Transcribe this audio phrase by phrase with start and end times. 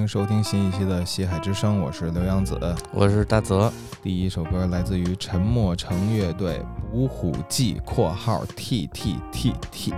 [0.00, 2.58] 迎收听新一期的《西海之声》，我是刘洋子，
[2.90, 3.70] 我是大泽。
[4.02, 6.58] 第一首歌来自于沉默城乐队
[6.90, 9.92] 《捕虎记》（括号 T T T T）。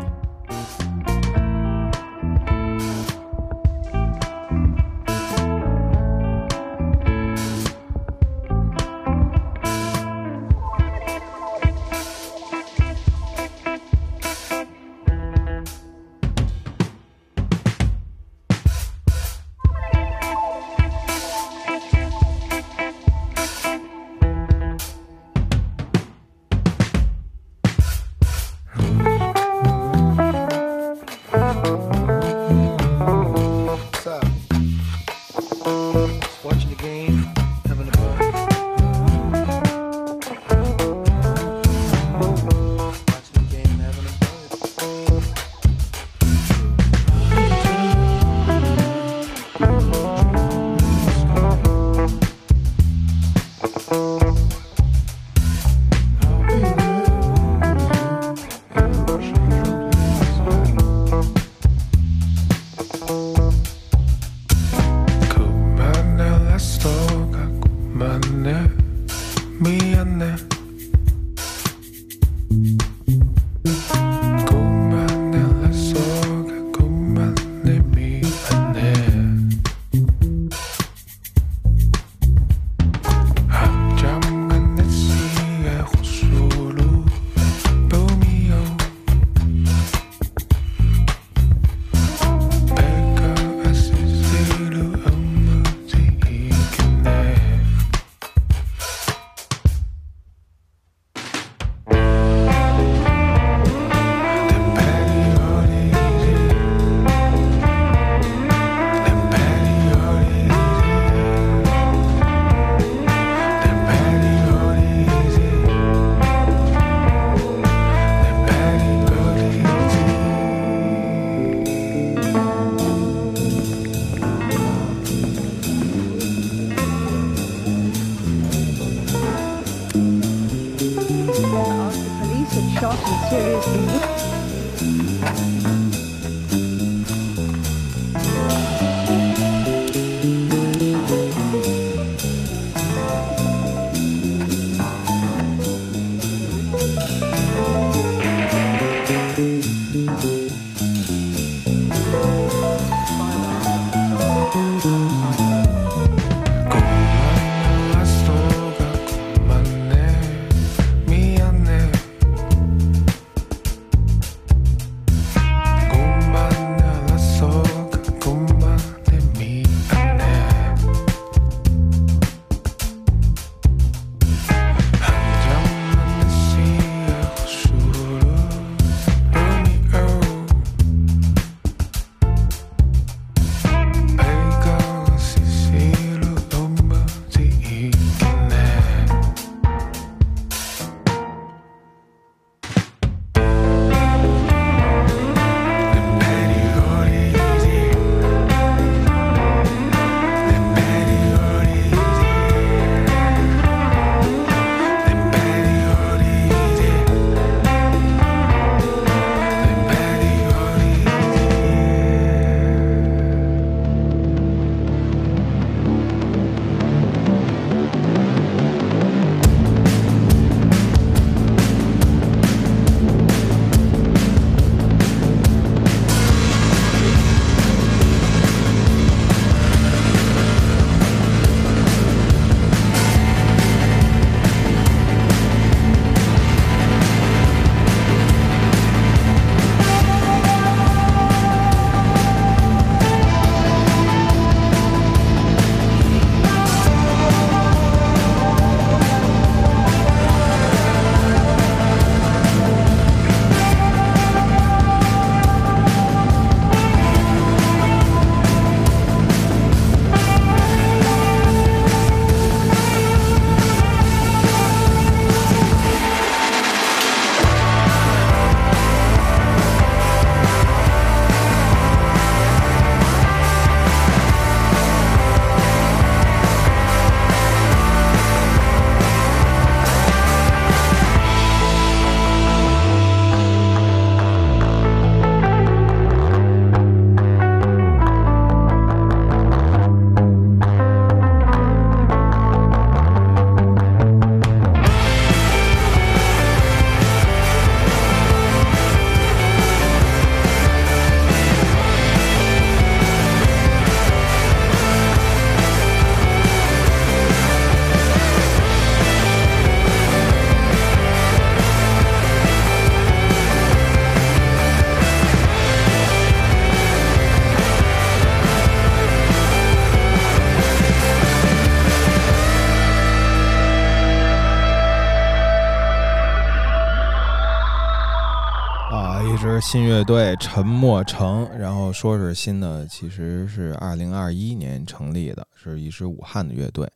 [329.73, 336.87] 新乐队沉默城，然后说是新的，其实是二零二一年成立的，是一支武汉的乐队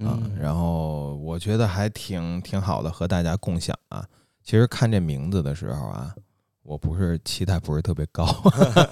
[0.00, 0.18] 啊。
[0.40, 4.02] 然后我觉得还挺挺好的，和大家共享啊。
[4.42, 6.14] 其实看这名字的时候啊，
[6.62, 8.24] 我不是期待不是特别高，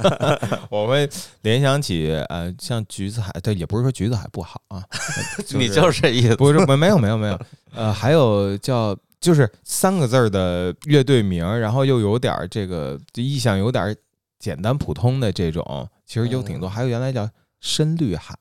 [0.68, 1.08] 我会
[1.40, 4.84] 联想起呃，像橘子海，对，也不是说橘子海不好啊，
[5.56, 7.40] 你就是这意思，不是没没有没有没有，
[7.74, 8.94] 呃，还有叫。
[9.22, 13.96] 就是三个字儿的乐队名，然后又有点这个意象，有点
[14.40, 16.68] 简单普通的这种，其实有挺多。
[16.68, 17.26] 还有原来叫
[17.60, 18.34] 深绿海，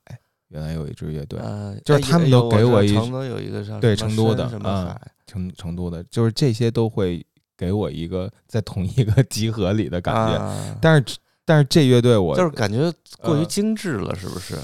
[0.48, 1.38] 原来有一支乐队，
[1.84, 7.24] 就是他们都给我一成都有一个对成都的啊，成成都的，就是这些都会
[7.56, 10.76] 给我一个在同一个集合里的感觉。
[10.80, 12.92] 但是但是这乐队我就是感觉
[13.22, 14.56] 过于精致了，是不是？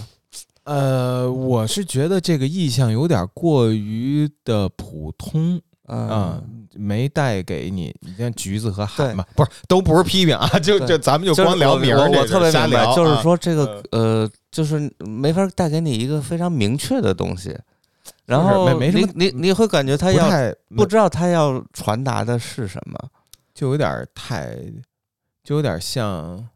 [0.64, 5.62] 呃，我是觉得这个意象有点过于的普通。
[5.90, 17.58] 嗯，没带给你，你像橘子和海嘛，不是都不是批评啊，就就咱们就光聊名儿，我特别明白，就是说这个呃，就是没法带给你一个非常明确的东西，
[18.26, 20.28] 然后没没什么，你你会感觉他要
[20.76, 22.98] 不知道他要传达的是什么，
[23.54, 24.54] 就有点太，
[25.42, 26.46] 就有点像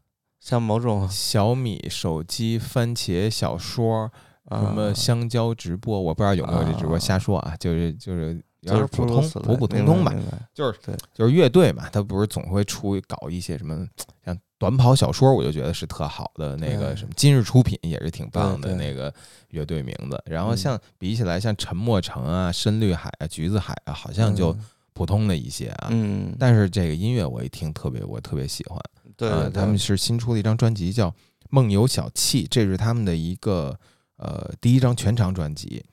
[0.41, 4.11] 像某种小米手机番茄小说，
[4.51, 8.39] 什么香蕉直播，我不知道有没有这直播，瞎说啊，就是就是。
[8.63, 10.15] 就是普通普普通通吧，
[10.55, 13.85] 就是对，就是乐队嘛，他不是总会出搞一些什么
[14.25, 19.13] 像短跑小说，我就觉得是特好的那个什么今日出品也是挺棒的那个
[19.49, 20.23] 乐队名字。
[20.27, 24.57] 然后像比起来，像沉默城啊、深绿海啊、橘子海啊，好像就
[24.93, 25.89] 普通的一些啊。
[25.91, 28.81] 嗯，但是这个音乐我一听特别，我特别喜欢。
[29.17, 31.11] 对，他们是新出了一张专辑叫
[31.51, 33.77] 《梦游小憩》，这是他们的一个
[34.19, 35.85] 呃第一张全长专辑。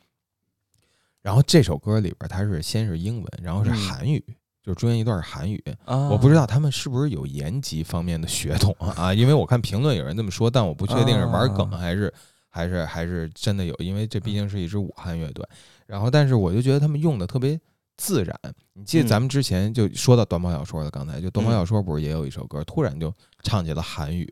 [1.29, 4.19] 然后这首歌里边，它是先是英文，然后是韩语，
[4.63, 5.63] 就是中间一段是韩语。
[5.85, 9.13] 我不知道他们是不是有延吉方面的血统啊？
[9.13, 12.11] 因为我看评论有人这么说，但我不确定是玩梗还是
[12.49, 15.47] 还是还是真的有，因为这毕竟是一支武汉乐队。
[15.85, 17.59] 然后，但是我就觉得他们用的特别
[17.95, 18.35] 自然。
[18.73, 24.27] 你记得咱们之前就说到短跑小说了，刚才就短跑小说不是也有一首歌，突然就唱起了韩语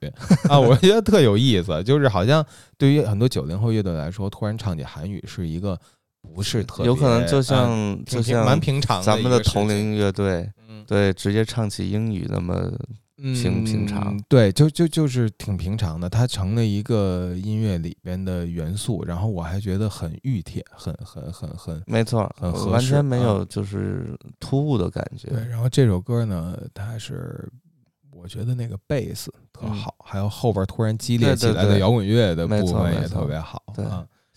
[0.50, 0.58] 啊？
[0.60, 2.44] 我觉得特有意思，就是好像
[2.76, 5.80] 对于很多九零后乐队来说，突然唱起韩语是一个。
[6.38, 10.48] 不是特有可能，就像就像蛮平常，咱们的同龄乐队，
[10.86, 12.72] 对，直接唱起英语那么
[13.16, 25.30] 平平常，对，就就就是挺平常的，它成了一个音乐里边的元素，然后我还觉得很熨帖，很很很很，没错，很合适，完全没有就是突兀的感觉。
[25.30, 27.52] 对，然后这首歌呢，它是
[28.12, 33.84] 我觉得那个贝斯特好，还有后边突然激烈起来的摇滚乐的部分也特别好，对。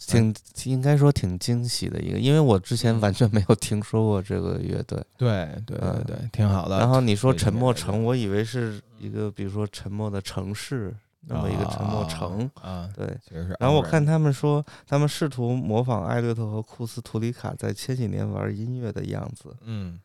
[0.06, 4.98] 挺应该说挺惊喜的一个，因为我之前完全没有听说过这个乐队。
[5.18, 6.78] 对对对对，挺好的。
[6.78, 12.88] 然后你说沉默城，我以为是一个比如说沉默的城市那么一个沉默城啊。
[12.96, 13.56] 对，其实是。
[13.60, 19.54] 然后我看他们说，他们试图模仿艾略特和库斯图里卡在千禧年玩音乐的样子。
[19.60, 20.00] 嗯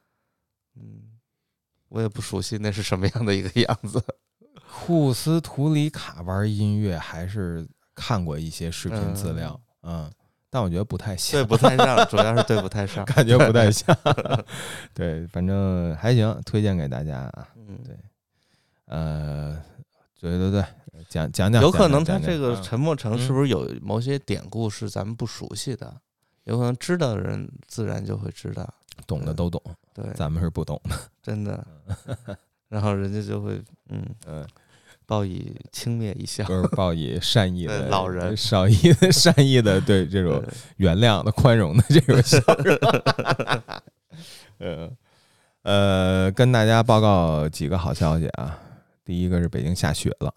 [0.76, 0.84] 嗯，
[1.88, 4.04] 我也不熟悉那是什么样的一个样子。
[4.70, 9.58] 库斯图里卡玩音乐还是看过一些视频资料。
[9.86, 10.12] 嗯，
[10.50, 13.96] 但我觉得不太像，对不太像， 主要是对不太像，感觉不太像。
[14.94, 17.48] 对，反正还行，推荐给大家啊。
[17.56, 17.96] 嗯，对，
[18.86, 19.62] 呃，
[20.20, 20.66] 对对对，
[21.08, 25.94] 讲讲讲，有可能他这个沉默城是不是有某些典故是咱们不熟悉的？
[26.46, 28.68] 有可能知道的人自然就会知道，
[29.08, 29.62] 懂的都懂。
[29.94, 31.66] 对，咱们是不懂的，真的。
[32.70, 34.48] 然后人家就会，嗯嗯。
[35.06, 40.44] 报以轻蔑一笑，就是报以善意 的老人， 善意的善意的对这种
[40.78, 42.38] 原谅的宽容的这种笑。
[44.60, 44.90] 呃
[45.64, 48.60] 呃，跟大家报告几个好消息啊！
[49.04, 50.34] 第一个是北京下雪了，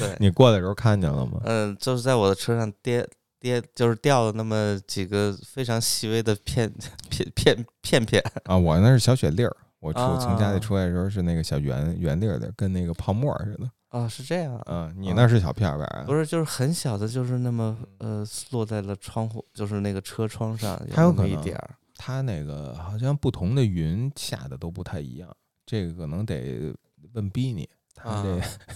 [0.00, 1.40] 对你过来的时候看见了吗？
[1.44, 6.72] 嗯，就是在我的车上跌跌，就是掉了那么几个非常细微的片
[7.08, 8.56] 片片片片啊！
[8.58, 9.56] 我那是小雪粒儿。
[9.86, 13.70] 我出从家里出来的时候是那个小圆圆粒的，跟那个泡沫似的。
[13.90, 14.60] 啊，是这样。
[14.66, 16.04] 嗯，你那是小片片啊？
[16.06, 21.70] 不是，就是很小的，就是那么呃，落在了窗户，就是那个车窗上，还有那一点儿。
[21.96, 26.74] 它那个好像不同的云下的都不太一样，这个可能得
[27.14, 27.68] 问逼你。
[27.94, 28.34] 他这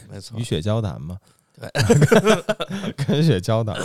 [0.08, 1.18] 没错，雨雪交谈嘛。
[1.52, 1.68] 对，
[3.04, 3.76] 跟雪交谈。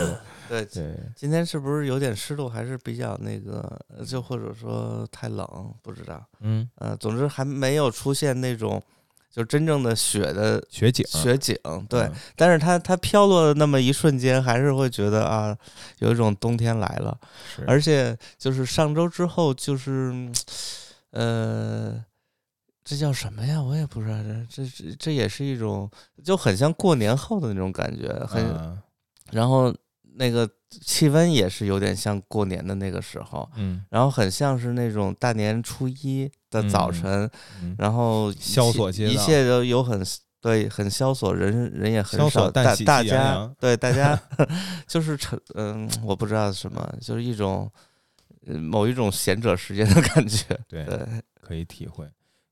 [0.47, 2.47] 对对，今天是不是有点湿度？
[2.47, 6.23] 还是比较那个，就或者说太冷，不知道。
[6.41, 8.81] 嗯呃，总之还没有出现那种
[9.31, 11.05] 就真正的雪的雪景。
[11.07, 11.57] 雪景
[11.89, 15.57] 对，但是它它飘落的那么一瞬间，还是会觉得啊，
[15.99, 17.17] 有一种冬天来了。
[17.67, 20.29] 而且就是上周之后，就是
[21.11, 22.03] 呃，
[22.83, 23.61] 这叫什么呀？
[23.61, 24.15] 我也不知道，
[24.49, 25.89] 这这这这也是一种，
[26.23, 28.81] 就很像过年后的那种感觉，很，嗯
[29.31, 29.75] 然后
[30.17, 33.83] 那个气温也是有点像过年的那个时候，嗯。
[33.89, 37.29] 然后很像是那种大年初一的早晨，
[37.61, 40.05] 嗯，然后一萧切一索街道切都有很
[40.41, 44.19] 对，很萧索，人人也很少，但大大家对大家
[44.87, 47.71] 就是成嗯，我不知道什么，就是一种
[48.45, 50.99] 呃某一种贤者时间的感觉，对，对。
[51.41, 52.07] 可以体会。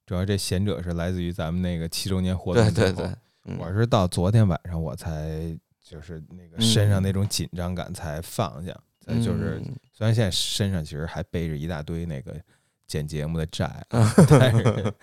[0.05, 3.15] 主要这贤者是来自于咱们那个七周年活动对对对，
[3.45, 3.57] 嗯。
[3.57, 9.75] 我是到昨天晚上我才就是那个身上那种紧张感才放下，再就是嗯。
[9.91, 12.35] 虽然现在身上其实还背着一大堆那个
[12.87, 14.93] 剪节目的债，嗯但是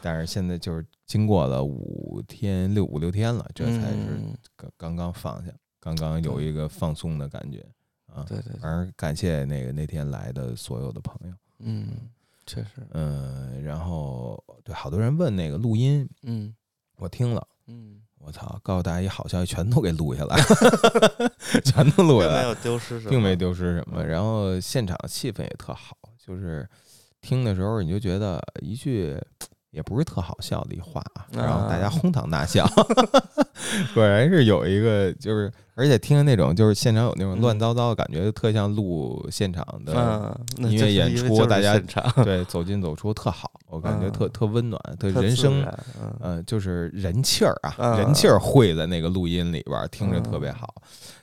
[0.00, 4.36] 但是现在就是经过了五天六五六天了，这才是嗯。
[4.56, 7.58] 刚刚刚放下，刚刚有一个放松的感觉
[8.06, 8.24] 啊。
[8.28, 11.88] 对对对，反正感谢那个那天来的所有的朋友，嗯，
[12.46, 16.54] 确实，嗯，然后对好多人问那个录音，嗯。
[17.00, 17.46] 我听了。
[17.68, 18.60] 嗯，我操！
[18.62, 20.36] 告诉大家一好消息，全都给录下来，
[21.64, 24.02] 全都录下来，并没有丢失什么，并没丢失什么。
[24.02, 26.68] 嗯然后现场气氛也特好，就是
[27.22, 29.16] 听的时候你就觉得一句
[29.70, 32.66] 也不是特好笑的一话啊，然后大家啊哄堂大笑，
[33.94, 41.78] 果然是有一个就是，而且听着那种就是现场有那种乱糟糟的感觉，就特像录现场的，音乐演出大家
[42.24, 46.16] 对，走进走出特好，我感觉特嗯特温暖，特特自人生然嗯。
[46.20, 47.98] 呃，就是人气儿啊，嗯。
[47.98, 50.74] 人气儿汇在那个录音里边儿，听着特别好。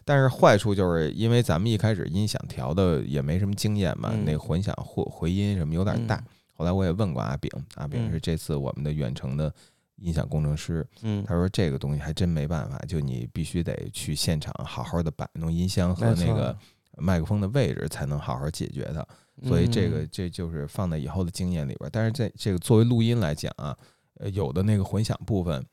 [0.07, 4.23] 但是坏处就是因为咱们一开始音响调的也没什么经验嘛，嗯。
[4.23, 6.21] 那混响或回音什么有点大。
[6.55, 9.53] 后来我也问过阿炳，阿炳嗯是这次我们的远程的
[9.97, 16.57] 音响工程师，嗯，他说这个东西还真没办法，就你必须得去现场好好的摆弄音箱和那个
[16.97, 19.05] 麦克风的位置，才能好好解决它。
[19.43, 21.89] 所以这个嗯这就是放在以后的经验里边。
[21.91, 23.77] 但是在这个作为录音来讲啊，
[24.15, 25.65] 呃，有的那个混响部分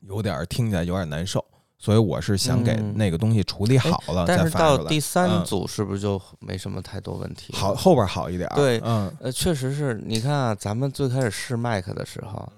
[0.00, 1.44] 有点听起来有点难受，
[1.84, 4.78] 所以我是想给嗯那个东西处理好了但是再发出来。
[4.78, 7.52] 到第三嗯组是不是就没什么太多问题？
[7.54, 8.56] 好，后边好一点儿。
[8.56, 12.50] 对嗯呃，确实是你看啊，咱们最开始试麦克的时候，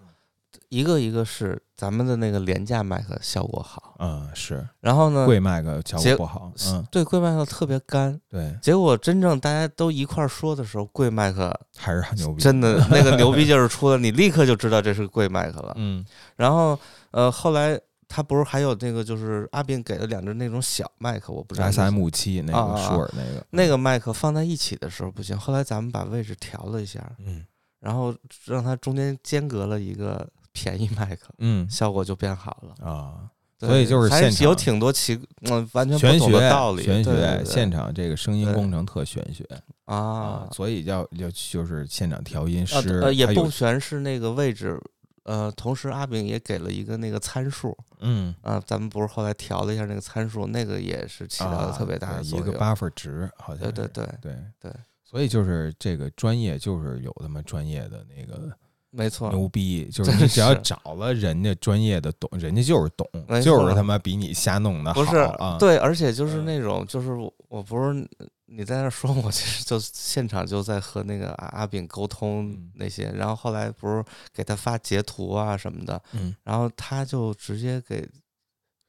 [0.69, 6.53] 一个一个试，咱们的那个廉价麦克效果好，嗯是然后呢，贵麦克效果不好。
[6.69, 12.41] 嗯，对贵麦克特别干，对，结果真正大家都一块儿说的时候，贵麦克还是很牛逼。
[12.41, 15.73] 真的那个牛逼 劲儿出了，你立刻就知道这是贵麦克了。
[15.77, 16.05] 嗯
[16.37, 16.79] 然后
[17.11, 17.79] 呃，后来
[18.09, 27.45] 他不是还有那个就是阿炳给了两只那种小麦克，我不知道，S M 五七那个舒尔那个那个麦克放在一起的时候不行，后来咱们把位置调了一下，嗯
[27.81, 28.15] 然后
[28.47, 32.87] 让它中间间隔了一个便宜麦克，嗯效果就变好了。
[32.87, 39.45] 啊，所以就是还现场有挺多奇嗯完全不玄懂的学道理，玄学现场这个声音工程特玄学
[39.85, 44.81] 啊，所以要要就是现场调音呃师呃也不全是那个位置。
[45.27, 48.35] 呃，同时阿炳也给了一个那个参数嗯。
[48.43, 52.49] 啊，咱们不是后来调了一下那个参数，那个也是起到了特别大的作用。
[52.49, 54.73] 一个 buffer 值，好像对对对，对对，
[55.05, 58.51] 所以就是这个专业就是有他妈专业的那个
[58.91, 63.07] 没错，牛逼，就是你只要找了人家专业的懂，人家就是懂，
[63.43, 66.45] 就是他妈比你瞎弄的好不是啊，对，而且就是嗯。
[66.47, 68.09] 那种，就是我我不是
[68.49, 72.71] 你在那儿说我，其实就现场就在和那个阿阿炳沟通嗯。
[72.77, 76.35] 那些，然后后来不是给他发截图啊什么的，嗯。
[76.45, 78.09] 然后他就直接给，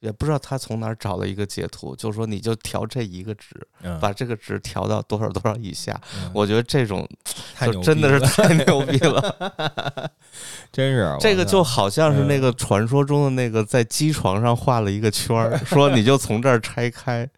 [0.00, 3.48] 也不知道他从哪儿找了一个截图，就说你就调这一个值，
[3.82, 6.00] 嗯，把这个值调到多少多少以下。
[6.16, 6.30] 嗯。
[6.34, 7.04] 我觉得这种
[7.60, 10.10] 就真的是太牛逼了，
[10.70, 12.40] 真是这个就好像是那嗯。
[12.40, 17.28] 个传说中的那个在机床上画了一个圈儿，说你就从这儿拆开，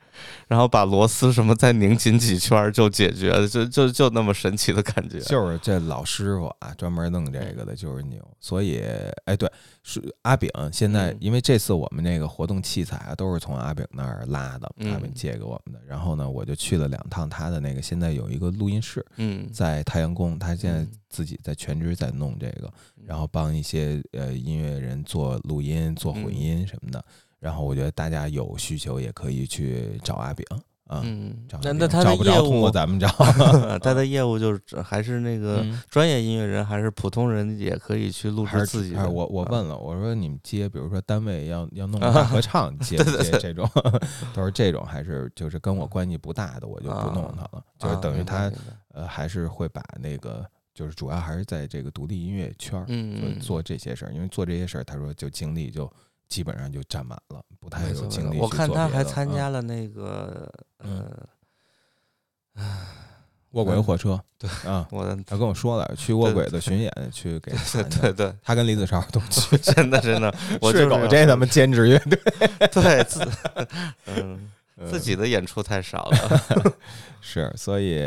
[0.48, 5.20] 然后把螺丝什么再拧紧几圈儿就解决了，就就就那么神奇的感觉。
[5.20, 8.18] 就是这老师傅啊，专门弄这个的，就是牛。
[8.40, 8.82] 所以，
[9.24, 9.50] 哎，对，
[9.82, 15.80] 是阿炳现在嗯，因为这次我们那个活动器材啊，都是从阿炳那儿拉的，嗯阿炳借给我们的。
[15.86, 22.72] 然后呢，我就去了两趟他的那个，现在有一个录音室嗯，在太阳宫，他现在嗯自己在全职在弄这个，
[23.04, 27.04] 然后帮一些呃音乐人做录音、做混音什么的。
[27.40, 30.46] 然后我觉得大家有需求也可以去找阿炳
[30.86, 31.00] 啊。
[31.04, 33.06] 嗯那那他的业找不着，通务过，咱们找。
[33.78, 43.70] 他的业务就是还是那个嗯专业音乐人，还是普通人也可以去录制自己我我啊问了，我说你们接，比如说单位要要弄合唱，接不接这种？
[44.34, 47.64] 他说这种还是就是跟我关系不大的，我就不弄他了。
[47.78, 48.52] 就是等于啊他
[48.92, 50.44] 呃还是会把那个
[50.74, 55.88] 就是主要还是在这个独立音乐圈儿嗯嗯做做这些事儿，因为做这些事儿，他说就精力就
[56.30, 59.34] 基本上就占满了，不太有精力我看他还参嗯。
[59.36, 61.04] 加了那个嗯。
[63.50, 72.18] 卧轨火车，对啊， 我的他跟我说了，去卧轨的巡演去 给对对对，他跟李子超都去， 真的真的，我睡就是狗这他妈兼职乐队，
[72.70, 73.28] 对自
[74.06, 74.48] 嗯
[74.88, 76.74] 自己的演出太少了，
[77.20, 78.00] 是，所以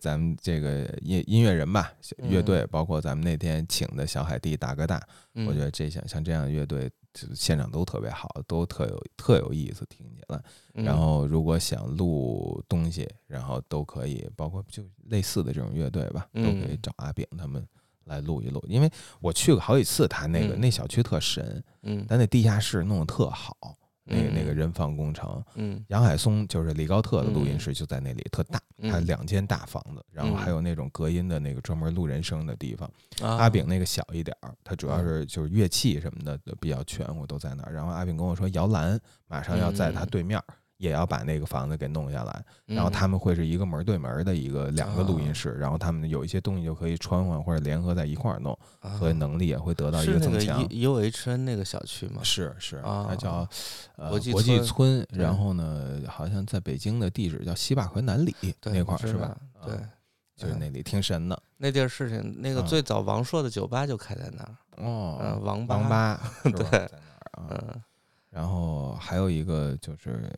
[0.00, 5.02] 咱们这个音音乐人吧，乐队，嗯包括咱们那天请的小海地大哥大，
[5.34, 5.44] 嗯。
[5.46, 6.94] 我觉得这像像这样的乐队，就
[7.34, 10.42] 现场都特别好，都特有特有意思，听起来。
[10.74, 17.64] 嗯然后如果想录东西，然后都可以，包括就类似的这种乐队吧，都可以嗯找阿炳他们
[18.04, 18.62] 来录一录。
[18.68, 18.90] 因为
[19.20, 23.56] 我去过好几次，他那个、嗯那小区特神，嗯他那地下室弄得特好，
[24.04, 25.42] 那那个人防工程。
[25.54, 32.90] 嗯杨海松就是李高特的录音室就在那里，特大，他两间大房子，然后嗯还有那种隔音的那个专门录人声的地方。
[33.22, 37.72] 啊阿炳那个小一点儿，他主要嗯是就是乐器什么的都比较全，我都在那儿。
[37.72, 40.44] 然后阿炳跟我说，摇篮马上要在他嗯对面儿，
[40.76, 42.44] 也要把那个房子给弄下来。
[42.66, 50.68] 然后嗯他们会是一个门对门的一个两个录音哦室，然后他们有一些东西就可以穿换或者联合在一块儿弄，啊所以能力也会得到一是那个增强。
[50.70, 52.20] U H N 那个小区吗？
[52.22, 53.48] 是是，啊它叫
[53.96, 59.36] 呃国际国际村然后呢，好像在北京的地址叫西坝河南里那块儿是吧？
[59.64, 59.88] 对啊，
[60.36, 65.18] 就是嗯那里挺神的那地儿是挺那个啊最早王朔的酒吧就开在那儿，哦。
[65.22, 66.90] 嗯，王王八是吧对
[67.38, 67.82] 嗯
[68.30, 70.28] 然后还有一个就是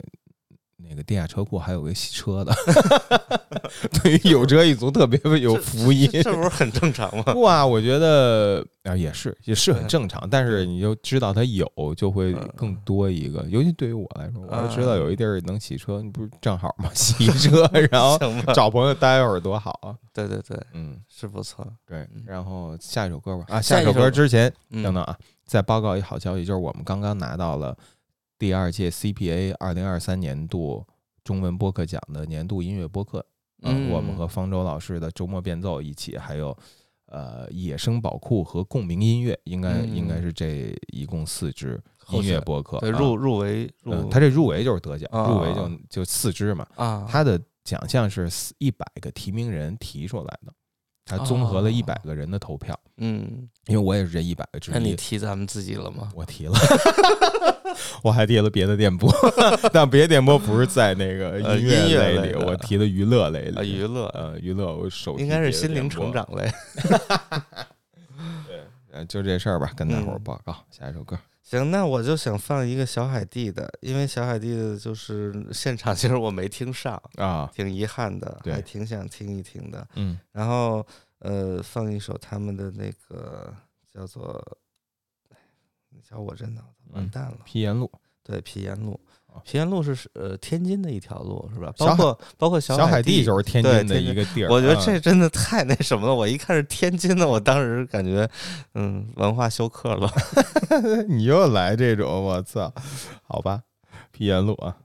[0.77, 2.55] 那个地下车库，还有个洗车的，
[4.03, 6.09] 对于有车一族特别 有福音。
[6.13, 7.23] 这这不是很正常吗？
[7.33, 13.43] 不啊，我觉得啊也是也是很正常，但是你就知道它有，就会嗯更多一个。
[13.49, 16.91] 尤其对于我来说，我要知道嗯有一地儿能洗车，你不是正好吗？
[16.95, 18.19] 洗车，然后，
[18.55, 19.95] 找朋友待会儿多好啊！
[20.13, 21.67] 对对对，嗯，是不错。
[21.87, 22.23] 对嗯。
[22.27, 27.77] 然后下一首歌吧啊，下一首歌之前嗯等等啊，再报告一好消息，就是我们刚刚拿到了
[28.39, 30.87] 第二届 CPA 二零二三年度
[31.25, 33.25] 中文播客奖的年度音乐播客。
[33.63, 33.91] 嗯。
[33.91, 36.57] 我们和方舟老师的周末变奏一起，还有
[37.07, 39.97] 呃野生宝库和共鸣音乐，应该、嗯。
[39.97, 42.79] 应该是这一共四支音乐播客。
[42.91, 45.31] 入入围嗯入，他这入围就是得奖，啊。
[45.31, 46.67] 入围就就四支嘛。
[46.75, 50.53] 啊，他的奖项是一百个提名人提出来的，
[51.07, 54.95] 他综合了哦一百个人的投票，嗯，因为我也是这一百个之那你。
[54.97, 56.11] 提咱们自己了吗？
[56.17, 56.55] 我提了，
[58.03, 59.09] 我还提了别的电波，
[59.73, 63.57] 但别的电波不是在那个呃音乐类里，类我提的娱乐类里。
[63.57, 66.13] 啊，娱乐呃，娱乐我首应该是心灵成。
[66.13, 66.51] 长类。
[68.91, 70.57] 呃，就这事儿吧，跟大伙儿嗯报告。
[70.71, 71.17] 下一首歌，
[71.49, 79.87] 行，那我就想放一个小海蒂的，因为小海蒂的就是现场，其实我没听上，啊，挺遗憾的，对还挺想听一听的。
[79.95, 80.85] 嗯然后
[81.21, 83.55] 呃，放一首他们的那个
[83.95, 84.45] 叫做，
[85.31, 85.37] 哎
[85.91, 87.39] 你瞧我这脑子完嗯蛋了。
[87.45, 87.89] 皮炎路，
[88.25, 88.99] 对，皮炎路
[89.37, 91.73] 哦，皮沿路是呃天津的一条路是吧？
[91.77, 94.51] 包括包括小海地就是天津的一个地儿。
[94.51, 96.15] 我觉得啊这真的太那什么了。
[96.15, 98.29] 我一看是天津的，我当时感觉，
[98.75, 100.11] 嗯，文化休克了。
[101.09, 102.73] 你又来这种，我操，
[103.23, 103.61] 好吧，
[104.11, 104.77] 平安路啊。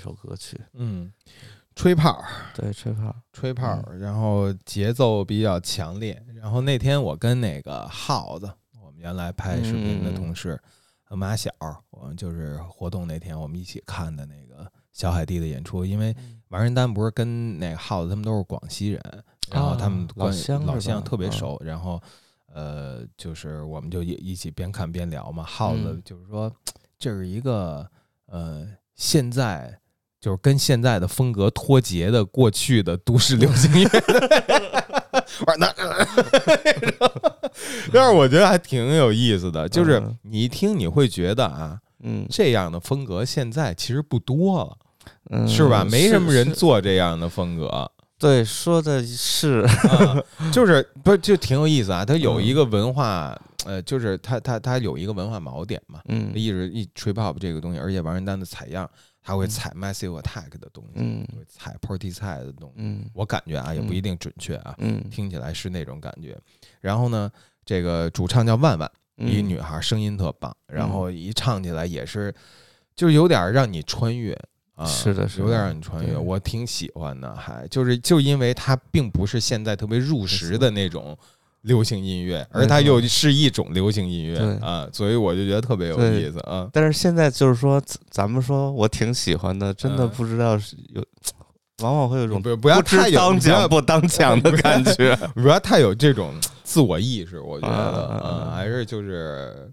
[0.00, 0.60] 首歌曲。
[0.72, 1.12] 嗯，
[1.76, 6.20] 吹炮，对，吹泡，吹炮，然后节奏比较强烈。
[6.34, 8.50] 然后那天我跟那个耗子，
[8.82, 10.60] 我们原来拍视频的同事
[11.04, 11.50] 和马小，
[11.90, 15.84] 我们就是活动那天我们一起看的那个小海地的演出。
[15.84, 16.16] 因为
[16.48, 19.00] 王仁丹不是跟那个耗子他们都是广西人，
[19.52, 22.02] 然后他们老关系乡老乡特别嗯熟，然后
[22.52, 25.44] 呃，就是我们就一一起边看边聊嘛。
[25.44, 26.52] 耗子嗯就是说，
[26.98, 27.88] 这是一个
[28.26, 29.79] 呃，现在
[30.20, 33.88] 就是跟现在的风格脱节的过去的都市流行乐。
[35.12, 35.72] 我说那，
[37.92, 44.76] 但是我觉得还挺有意思的，就是嗯你一听你会觉得啊，嗯这样的风格现在其实不多了，
[45.30, 45.84] 嗯，是吧？
[45.84, 46.52] 没什么人。
[46.52, 47.90] 做这样的风格。
[48.18, 52.04] 对，说的是，啊， 就是不是就挺有意思啊？
[52.04, 56.00] 它有嗯一个文化，呃，就是它它它有一个文化锚点嘛。
[56.08, 58.88] 嗯一直一 trip hop 这个东西，而且王仁丹的采样，
[59.22, 62.74] 他会嗯采 massive attack 的东西，嗯会采 party 菜的东西。
[62.78, 66.38] 嗯我感觉啊，也不嗯一定准确啊，嗯，听起来是那种感觉。
[66.80, 67.30] 然后呢，
[67.64, 72.34] 这个主唱叫万万，一女孩，声音特棒，然后一唱起来也是，
[72.96, 74.36] 就是有点让你穿越。
[74.76, 81.14] 啊，是的是的有点让你穿越，我挺喜欢的，还就是就因为它并不是现在特别入时的那种
[81.62, 84.56] 流行音乐，而它又是一种流行音乐对。
[84.58, 86.68] 啊，所以我就觉得特别有意思啊。
[86.72, 90.08] 但是现在就是说，咱咱们说我挺喜欢的，真的嗯。
[90.10, 91.04] 不知道是有，
[91.82, 95.14] 往往会有一种不不要太有当讲不当讲 的感觉。
[95.34, 99.70] 不要太有这种自我意识，我觉得还是就是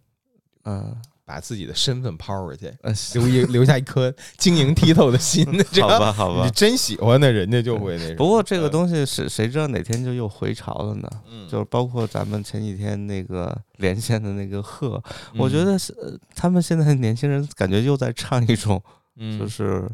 [0.66, 0.96] 嗯，
[1.28, 5.46] 把自己的身份抛出去，呃留一 留下一颗晶莹剔透的心，
[5.82, 6.52] 好吧，好吧你。
[6.52, 8.16] 真喜欢的人家就会那。
[8.16, 11.10] 不过这个东西是谁知道哪天就又回潮了呢？
[11.30, 18.82] 嗯，就是包括咱们前几天那个 连线的那个贺，嗯我觉得是呃他们现在年轻人感觉又在唱一种
[19.18, 19.86] 嗯就是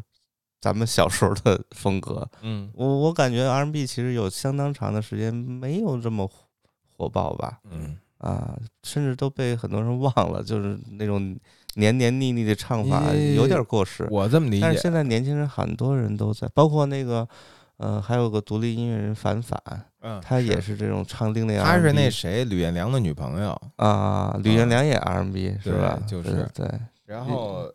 [0.60, 2.24] 咱们小时候的风格。
[2.42, 6.34] 嗯我我感觉 R&B 其实有相当长的时间没有这么火
[6.96, 11.36] 火爆吧，嗯，啊，甚至都被很多人忘了，就是那种
[11.74, 14.08] 黏黏腻腻的唱法有点过时。
[14.10, 17.28] 我这么理解，但是现在年轻人很多人都在，包括那个，
[17.76, 19.60] 呃，还有个独立音乐人凡凡，
[20.00, 26.02] 嗯，他也是这种唱另类 R&B，他是那谁吕彦良的女朋友，啊，吕彦良也 R&B 是吧？
[26.06, 26.66] 就是对，
[27.04, 27.70] 然后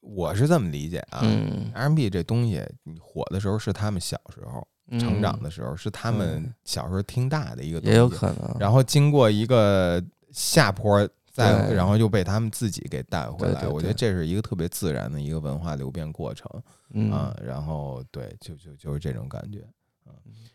[0.00, 1.20] 我是这么理解啊。
[1.22, 4.66] 嗯，R&B 这东西，你火的时候是他们小时候
[4.98, 6.54] 成长的时候，是他们嗯。
[6.64, 8.56] 小时候听大的一个东也西，有可能。
[8.58, 11.76] 然后经过一个下坡，再对。
[11.76, 13.54] 然后又被他们自己给带回来。
[13.54, 16.50] 对对我觉得这是一个特别自然的一个文化流变过程。
[16.90, 17.12] 嗯。
[17.12, 17.36] 啊。
[17.44, 19.64] 然后对，就就就是这种感觉。
[20.06, 20.12] 嗯，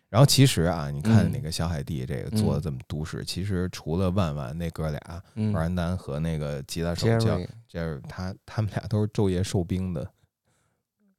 [0.10, 1.32] 然后其实啊，你看嗯。
[1.32, 5.54] 那个小海地这个做的这么都市，其实除了万万那哥俩，嗯。
[5.54, 10.10] 王丹丹和那个吉他手叫这是他他们俩都是昼夜受兵的。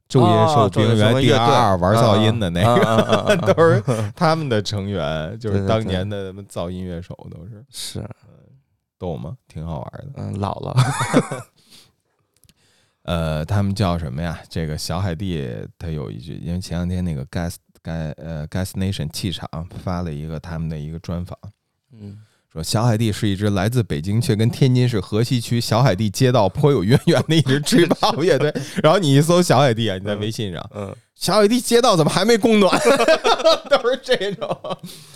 [0.08, 3.82] 昼夜受哦昼夜兵，原来受兵 D 乐队 R 玩噪音的那个， 都是
[4.14, 7.64] 他们的成员，就是当年的什么噪音乐手，都是。
[7.70, 8.08] 是。
[8.98, 9.36] 逗吗？
[9.46, 10.12] 挺好玩的。
[10.16, 10.74] 嗯老了，
[13.04, 14.40] 呃，他们叫什么呀？
[14.48, 19.48] 这个小海地他有一句，因为前两天那个 Gas 该呃 Gas Nation 气场
[19.84, 21.38] 发了一个他们的一个专访，
[21.92, 22.18] 嗯
[22.56, 28.52] 说小海地是一支来自北京却跟天津市河西区小海地街道颇有渊源的一支 trip 乐队。
[28.82, 32.78] 然后你一搜小海地啊，你在微信上，嗯小海地街道怎么还没供暖？
[33.70, 34.48] 都是这种。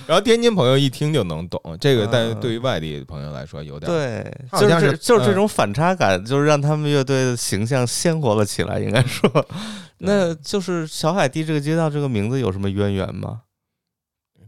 [0.06, 8.80] 然后天津朋友一听就能懂这个，但是对于外地朋友来说有点对，就是就是这嗯种反差感，就是让他们乐队的形象鲜活了起来。
[8.80, 9.30] 应该说，
[9.98, 13.42] 那就是小海地这个街道这个名字有什么渊源吗？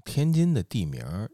[0.07, 1.29] 天津的地名儿，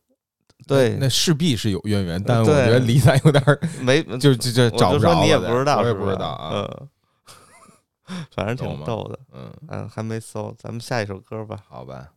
[0.69, 6.53] 对，那势必是有渊源，但我觉得离咱有点儿， 没 就就就找不着你也不知道，我也不知道啊。
[6.55, 6.89] 嗯，
[8.31, 9.19] 反正挺逗的。
[9.33, 11.59] 嗯，嗯，还没搜，咱们下一首歌吧。
[11.69, 12.13] 好吧。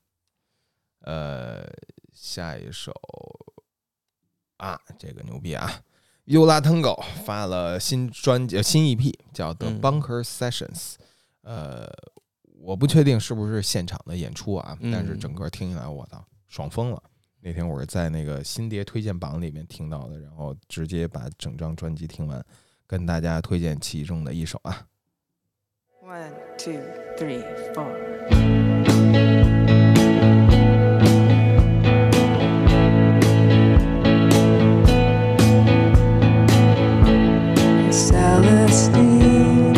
[1.03, 1.65] 呃，
[2.13, 2.93] 下一首
[4.57, 5.81] 啊，这个牛逼啊！
[6.25, 10.69] 优拉 Tango 发了新专辑、呃新 EP，叫《The 嗯 Bunker Sessions》。
[11.41, 11.89] 呃，
[12.61, 17.01] 我不确定是不是现场的演出啊，嗯但是整个听起来，我操，爽疯了！
[17.43, 22.45] 那天我是在那个新碟推荐榜里面听到的，然后直接把整张专辑听完，
[22.85, 24.85] 跟大家推荐其中的一首啊。
[26.03, 26.79] One, two,
[27.17, 27.89] three, four.
[37.91, 39.73] Celestine,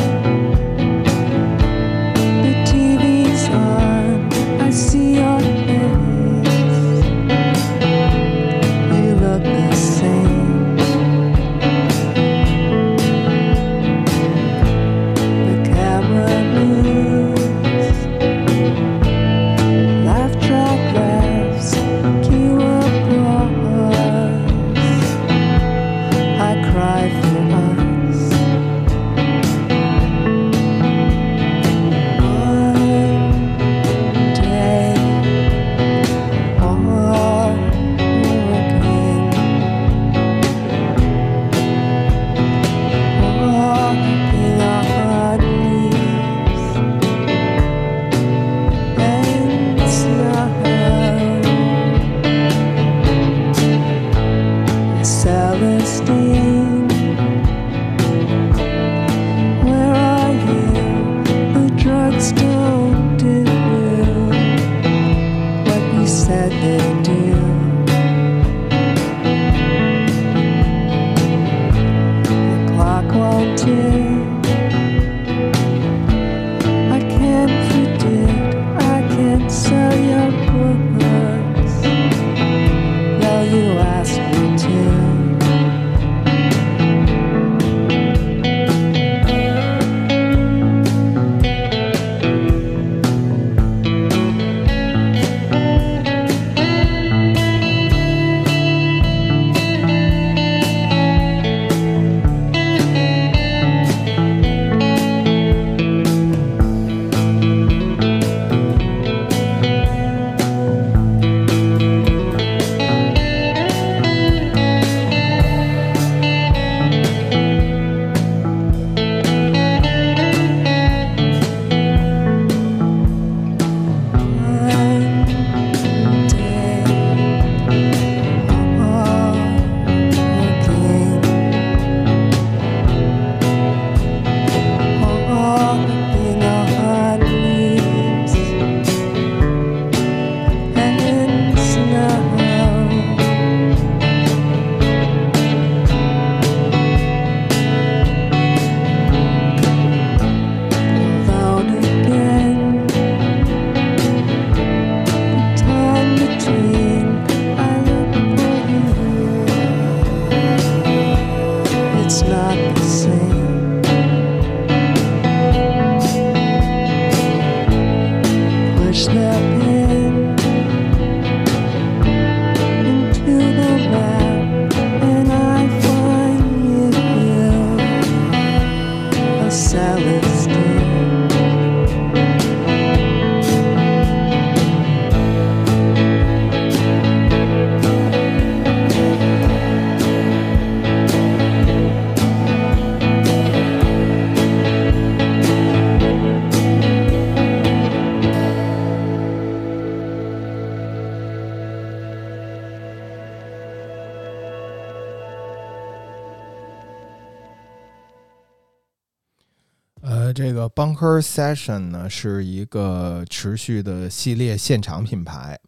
[210.34, 215.60] 这个 Bunker Session 呢是一个持续的系列现场品牌，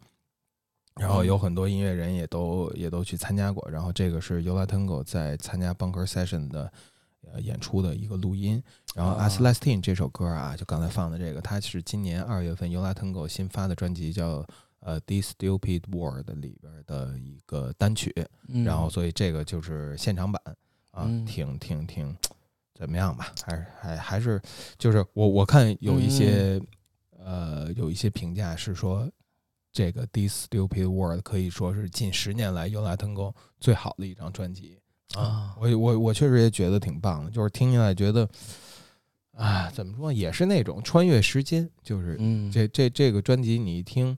[0.96, 3.66] 然后有很多音乐人也都也都去参加过。
[3.70, 6.72] 然后这个是 Yola Tango 在参加 Bunker Session 的
[7.32, 8.62] 呃演出的一个录音。
[8.94, 14.44] 然后啊 a s l a s t i n 这首歌啊，就刚才放的这个，它是今年二月份 Yola Tango 新发的专辑叫
[14.80, 18.12] 呃《This Stupid World》里边的一个单曲。
[18.48, 20.40] 嗯然后所以这个就是现场版
[20.92, 22.16] 啊，嗯挺挺挺
[22.76, 23.32] 怎么样吧？
[23.42, 24.40] 还是还还是
[24.78, 26.60] 就是我我看有一些、
[27.18, 29.10] 呃有一些评价是说，
[29.72, 34.78] 这个《This Stupid World》可以说是近十年来 Yola Tango 最好的一张专辑
[35.14, 38.28] 啊我我我确实也觉得挺棒的，就是听起来觉得
[39.32, 44.16] 啊，怎么说也是那种穿越时间，就是嗯这这这个专辑你一听，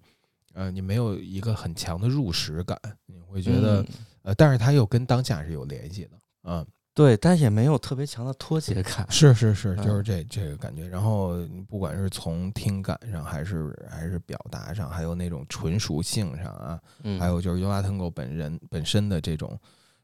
[0.55, 3.83] 呃，你没有一个很强的入时感，你会觉得。
[3.83, 3.87] 嗯
[4.23, 6.11] 呃，但是它又跟当下是有联系的，
[6.43, 6.67] 嗯，
[6.99, 9.07] 对，但也没有特别强的脱节感。
[9.09, 10.89] 是是是，嗯就是这这个感觉。
[10.89, 19.57] 然后不管是从听感上，还是还是表达上，还有那种纯属性上啊，嗯，还有就是尤拉腾狗本人本身的这种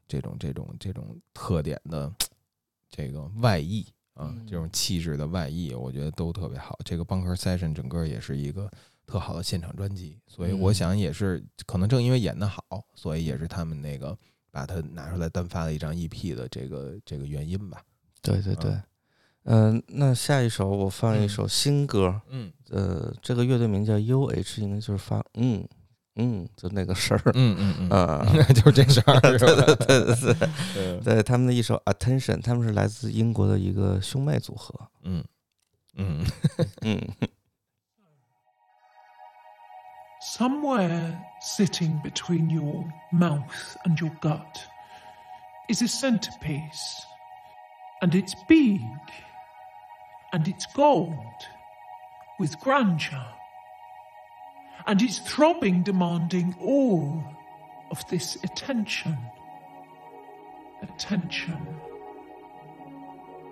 [0.07, 2.09] 这种这种这种特点的
[2.89, 6.79] 这个外溢啊，嗯这种气质的外溢，我觉得都特别好。
[6.85, 8.71] 这个 Bunker Session 整个也是一个
[9.05, 12.61] 特好的现场专辑，所以我嗯想也是可能正因为演的好，
[12.95, 14.17] 所以也是他们那个
[14.55, 17.81] 把它拿出来单发了一张 EP 的这个这个原因吧。
[18.21, 18.71] 对对对，
[19.43, 21.29] 嗯、那下一首我放一嗯。
[21.29, 22.49] 首新歌，嗯。
[22.69, 25.67] 呃，这个乐队名叫 UH，应该就是发嗯
[26.15, 29.19] 嗯，就那个事儿，嗯嗯嗯，啊， 就是这事儿？
[29.19, 31.21] 对对 对，嗯对。
[31.21, 35.21] 他们的一首 Attention，他们是来自英国的一个兄妹组合，嗯
[35.97, 36.25] 嗯
[36.81, 37.01] 嗯
[40.27, 44.65] Somewhere sitting between your mouth and your gut
[45.69, 47.05] is a centerpiece,
[48.01, 48.81] and it's big,
[50.33, 51.15] and it's gold
[52.39, 53.23] with grandeur,
[54.87, 57.23] and it's throbbing, demanding all
[57.91, 59.15] of this attention.
[60.81, 61.67] Attention.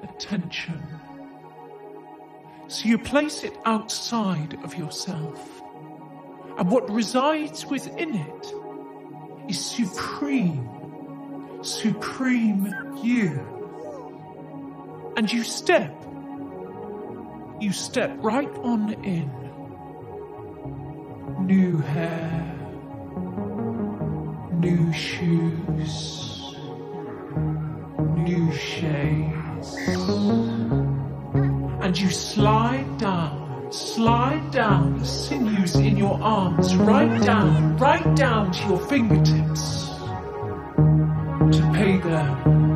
[0.02, 1.00] Attention.
[2.68, 5.63] So you place it outside of yourself.
[6.58, 8.54] And what resides within it
[9.50, 10.70] is supreme,
[11.64, 13.40] supreme you.
[15.18, 15.94] And you step,
[17.60, 19.32] you step right on in.
[21.46, 22.56] New hair,
[24.54, 26.56] new shoes,
[28.18, 29.78] new shades.
[31.84, 33.43] And you slide down,
[33.74, 35.00] slide down.
[35.00, 39.88] The sinews in your arms, right down, right down to your fingertips.
[41.58, 42.73] To pay them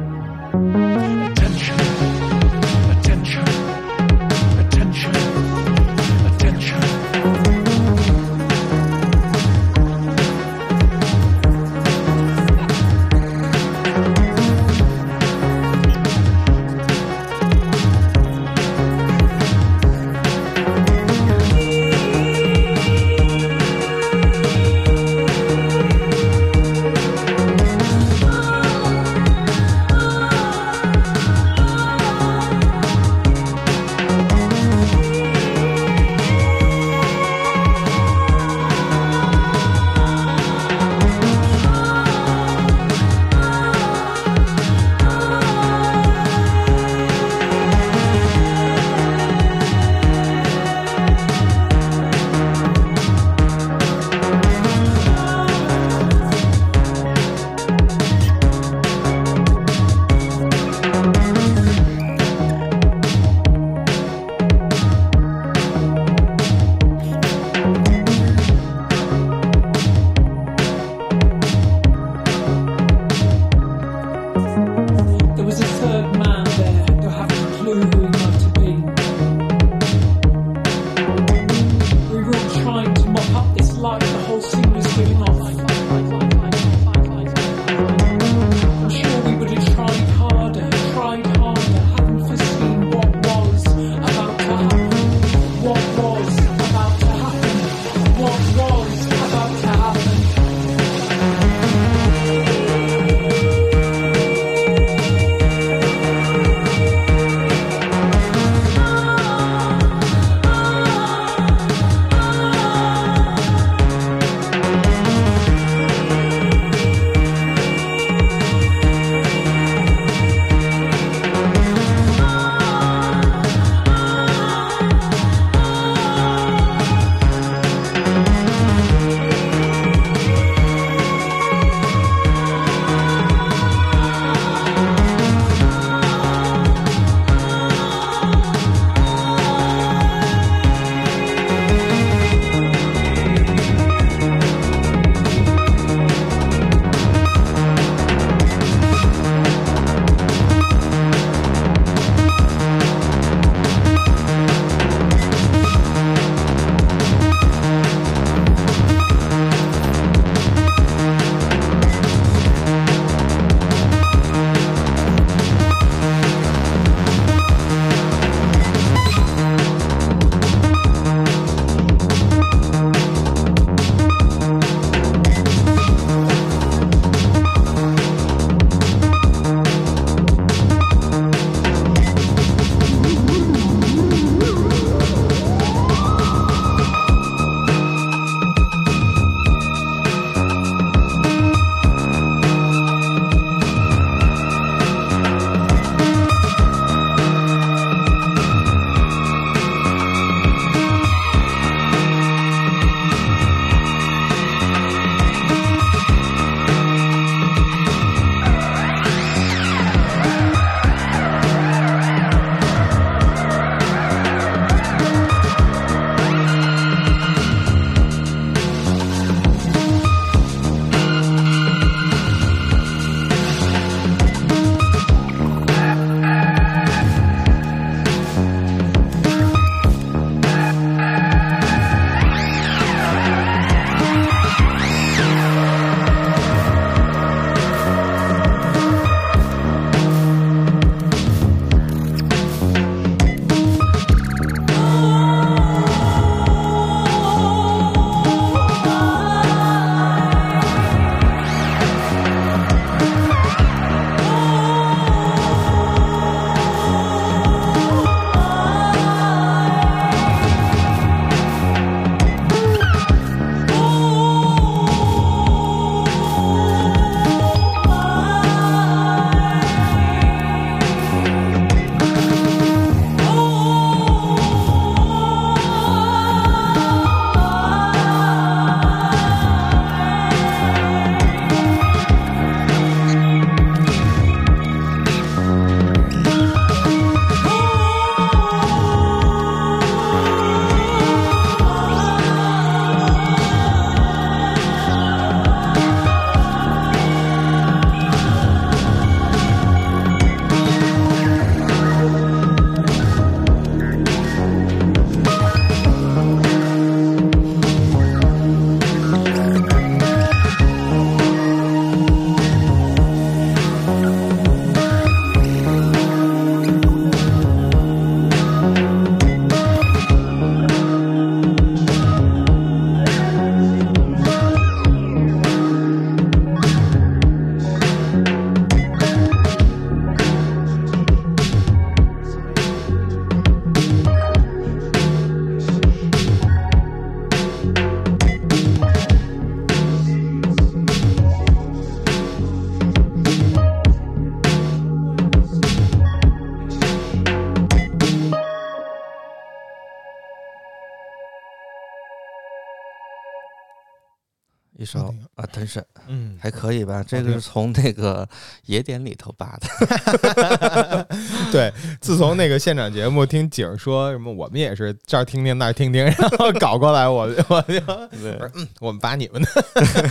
[356.68, 357.02] 可以吧？
[357.02, 358.28] 这个是从那个
[358.66, 361.08] 野点里头扒的。
[361.50, 367.80] 对，自从那个现场节目听景儿说什么，我们也是这儿听听那儿听听，然后搞过来，我我就
[368.22, 369.50] 嗯，我们扒你们的，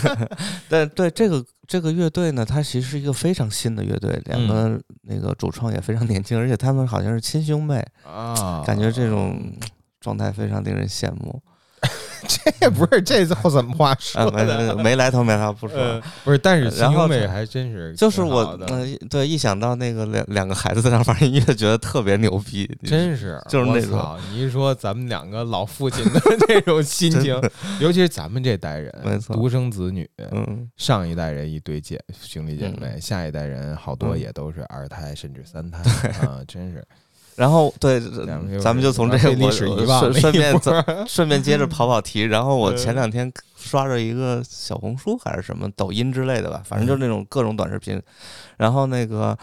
[0.67, 9.53] 但对这个这个乐队呢，它其实是一个非常新的乐队，两个那个主创也非常年轻，而且他们好像是亲兄妹，啊感觉这种
[9.99, 11.39] 状态非常令人羡慕。
[12.61, 14.75] 这不是这叫怎么话说啊，没的？
[14.75, 15.77] 没没来头没来头不说。
[15.77, 24.17] 呃，不是，但是亲然后兄妹还真是就是我嗯、对，一想到那个两两个孩子在那玩音乐，觉得特别牛逼，真是，就是那种。
[24.31, 27.39] 你一说咱们两个老父亲的那种心情，
[27.79, 29.35] 尤其是咱们这代人，没错。
[29.35, 34.19] 独生子女，嗯，上一代人一堆姐兄弟姐妹，下一代人好多嗯。
[34.19, 35.79] 也都是二胎甚至三胎
[36.21, 36.83] 啊，真是。
[37.37, 38.01] 然后对，
[38.59, 40.71] 咱们就从这个历史遗忘了顺顺便走
[41.07, 42.23] 顺便接着跑跑题。
[42.23, 48.01] 然后我嗯前两天刷着一个小红书还是什么抖音之类的吧，反正就是那种各种短视频。
[48.57, 49.37] 然后那个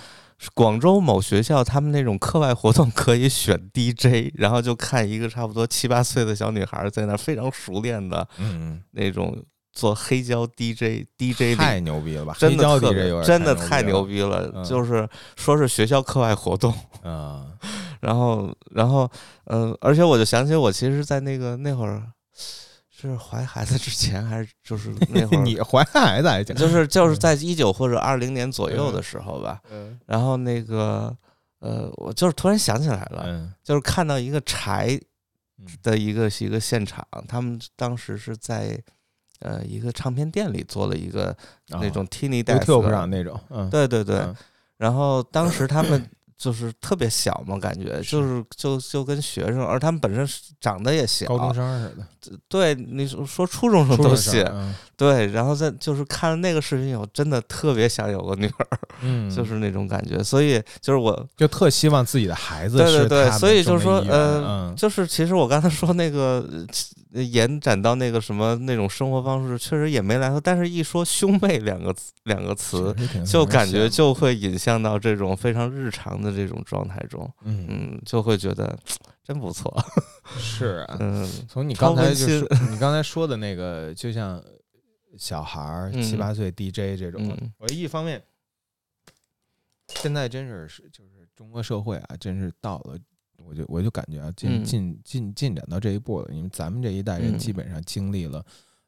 [0.54, 9.40] 广州某学校他们那种课外活动可以选 DJ，然后就看一个差不多七八岁的小女孩在那儿非常熟练的嗯，那种
[9.74, 11.80] 做黑胶 DJ DJ 太。
[11.80, 12.34] 牛逼了吧？
[12.38, 16.72] 真的黑胶特 DJ 别有真的太牛牛逼了，嗯就是说是学校课外活动，
[17.02, 17.46] 了啊！
[18.00, 19.10] 然后，然后，
[19.44, 22.02] 呃，而且我就想起我其实，在那个那会儿
[22.90, 29.60] 是怀孩子之前，还是就是那会儿， 你怀孩子还讲就是 就是在一九或者二零年左右的时候吧。
[29.70, 31.14] 嗯然后那个，
[31.60, 34.98] 呃，我就是突然想起来了，嗯就是看到一个柴
[35.58, 38.78] 嗯的一个一个现场，他们当时是在
[39.40, 41.36] 呃一个唱片店里做了一个
[41.68, 42.06] 那种
[42.90, 44.34] 上那种，嗯，对对对，嗯。
[44.76, 46.04] 然后当时他们
[46.36, 51.96] 就是特别小嘛，感觉就是就就跟学生，而他们本身是长得也小，高中生似
[52.30, 54.74] 的，对你说说初中生都行，嗯。
[54.96, 66.66] 对，然后在就是看了那个视频以后，真的特别想有个女儿，嗯，就是那种感觉，所以就是我就特希望自己的孩子对对是他们对所以就是说呃嗯就是其实我刚才说那个呃
[67.22, 71.94] 延展到那个什么那种生活方式，确实也没来头，但是一说兄妹两个
[72.24, 72.94] 两个词，
[73.24, 78.76] 就感觉就会引向到这种非常日常的这种状态中，嗯嗯，就会觉得
[79.22, 79.72] 真不错，
[80.38, 84.42] 是啊，嗯，从你刚才就说你刚才说的那个，就像
[85.16, 88.20] 小孩儿嗯七八岁 DJ 这种，嗯我一方面
[89.88, 92.98] 现在真是是就是中国社会啊，真是到了。
[93.54, 94.64] 我就我就感觉啊，进嗯。
[94.64, 97.38] 进进进展到这一步了，因为咱们这一代人嗯。
[97.38, 98.44] 基本上经历了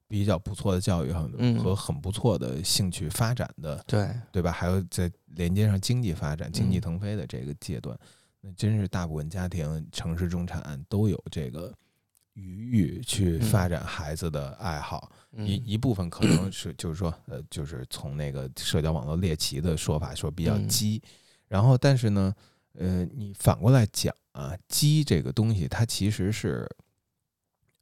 [0.08, 1.58] 比较不错的教育和嗯。
[1.58, 4.50] 和很不错的兴趣发展的对，对吧？
[4.50, 6.80] 还有在连接上经济发展、经济嗯。
[6.80, 7.96] 腾飞的这个阶段，
[8.40, 11.72] 那真是大部分家庭、城市中产都有这个
[12.34, 13.40] 余裕去嗯。
[13.42, 15.12] 发展孩子的爱好。
[15.32, 15.62] 一嗯。
[15.66, 21.02] 一部分可能是就是说，呃，就是从那个社交网络猎奇的说法说比较激，
[21.48, 22.34] 然后但是呢，
[22.74, 26.68] 呃，你反过来讲啊，鸡这个东西它其实是。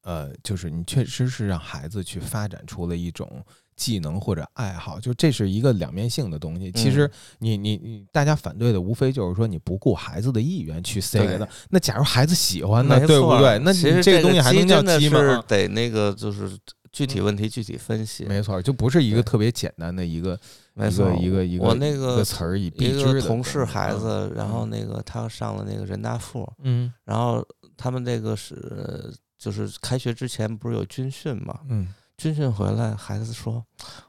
[0.07, 3.43] 呃，就是你确实是让孩子去发展出了一种
[3.75, 6.71] 技能或者爱好，就这是一个两面性的东西。
[6.73, 11.49] 其实嗯你你你，大家反对的无非就是说你不顾孩子的意愿去塞给他对。
[11.71, 13.59] 那假如孩子喜欢呢，对不对？
[13.61, 15.43] 那你其实个这东西还能叫鸡吗？
[15.49, 16.51] 得那个就是
[16.93, 20.39] 具体问题具体分析，没错，就不是一个特别简单的一个一
[20.75, 27.47] 没错个，一个一个我那一个个词儿以一个同事孩子，然后嗯那个他上了那个人大附，嗯然后
[27.77, 31.61] 他们那个是就是开学之前不是有军训嘛？
[31.69, 33.65] 嗯军训回来，孩子说：“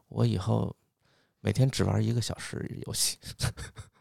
[0.09, 0.75] 我以后
[1.41, 3.17] 每天只玩一个小时游戏，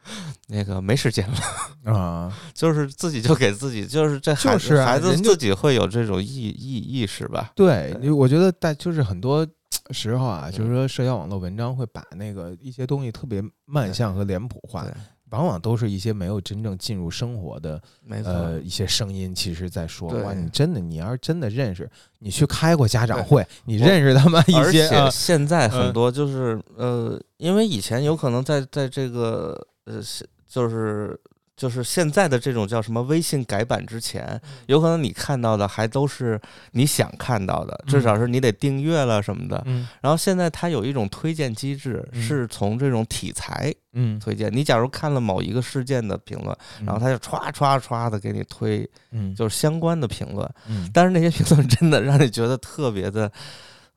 [0.48, 1.92] 那个没时间了。
[1.92, 7.52] 啊， ”就是自己就给自己，就是这孩子、就是啊孩子自己会有这种意意意识吧？
[7.54, 9.46] 对，我觉得大就是很多
[9.90, 14.86] 时候啊，就是嗯说社交网络文章会把那个一些东西特别慢向和脸谱化，，
[15.30, 17.80] 往往都是一些没有真正进入生活的。
[18.24, 21.90] 呃一些声音，其实在说对哇，你真的你要是真的认识，
[22.20, 31.18] 你去开过家长会，你认识他们一而且些啊，现在很嗯多就是、呃，因为以前有可能在在这个呃，是就是
[31.56, 36.40] 就是现在的这种叫什么微信改版之前，嗯有可能你看到的还都是
[36.72, 39.62] 你想看到的，至少是你得订阅了什么的。
[39.66, 44.52] 嗯然后现在它有一种推荐机制，嗯是从这种题材嗯，推荐。
[44.52, 50.48] 你假如看了某一个事件的评论，然后它就歘歘歘的给你推，嗯就是相关的评论。
[50.66, 53.30] 嗯但是那些评论真的让你觉得特别的，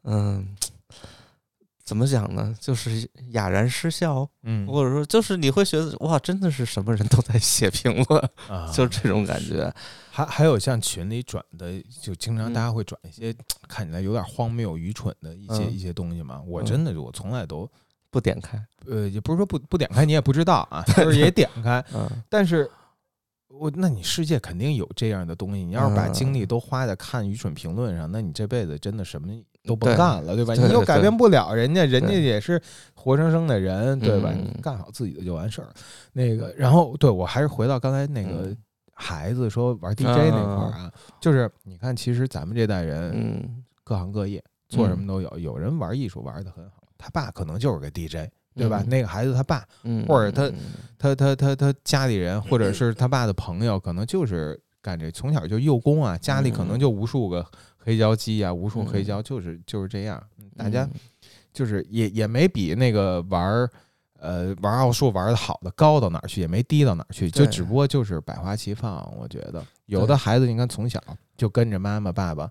[0.03, 0.47] 嗯，
[1.87, 2.53] 怎么讲呢？
[2.59, 9.73] 就是哑然失笑，嗯或者说就是你会觉得哇，真的是什么人都在写评论，啊，就这种感觉。
[10.11, 13.33] 还还有像群里转的，就经常嗯大家会转一些
[13.69, 16.41] 看起来有点荒谬、愚蠢的一些嗯一些东西嘛。
[16.45, 17.71] 我嗯真的我从来都
[18.11, 22.69] 不点开，呃，也不是说不不点开，你也不知道啊，就是也点开， 嗯，但是。
[23.49, 25.63] 我，那你世界肯定有这样的东西。
[25.63, 29.33] 你要是把精力嗯都花在看愚蠢评论上，那你这辈子真的什么
[29.67, 30.53] 都甭干了，对吧？
[30.55, 32.59] 你又改变不了人家，人家也是
[32.95, 34.31] 活生生的人，对吧？
[34.33, 35.67] 嗯你干好自己的就完事儿。
[36.13, 38.57] 那个，然后对我还是回到刚才那个嗯
[38.93, 40.91] 孩子说玩 DJ 那块儿啊，
[41.21, 48.81] 就是你看，其实咱们这代人嗯，各行各业做什么都有，有人玩艺术玩的很好，他爸可能就是个 DJ，对吧？
[48.83, 50.55] 嗯那个孩子他爸，嗯，或者他嗯
[50.97, 57.45] 他他他他家里人，或者是他爸的朋友，可能就是干这，从小就幼工啊，家里可能就无数个
[57.87, 60.21] 黑胶机啊，无数黑胶，就是就是这样，
[60.57, 60.99] 大家嗯
[61.53, 63.69] 就是也也没比那个玩儿。
[64.19, 69.15] 呃，玩奥数玩的好的高到哪儿去，也没低到哪儿去，就只不过就是百花齐放。
[69.15, 70.99] 我觉得有的孩子，你看从小
[71.37, 72.49] 就跟着妈妈爸爸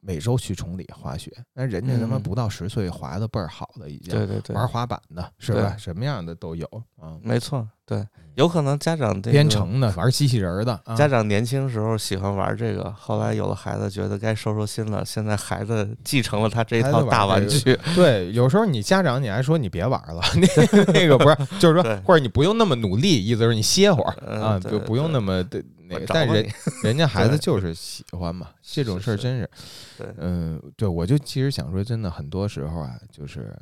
[0.00, 5.76] 每周去崇礼滑雪，那人家他妈嗯不到十岁滑的倍儿好的已经，对对对，玩滑板的是吧？
[5.78, 15.04] 什么样的都有啊，没错，对，有可能家长编程的，玩机器人儿的，啊家长年轻时候喜欢玩这个，后来有了孩子，觉得该收收心了。
[15.04, 26.06] 现在孩子继承了他这一套大玩具，对，有时候你家长你还说你别玩了，那那个不是，就是说或者你不用那么努力，意思是你歇会儿嗯啊，就不用那么的那个。
[26.14, 26.48] 但人
[26.82, 33.54] 人家孩子就是喜欢嘛，这种事儿真是，嗯，对我就其实想说，真的很多时候啊，就是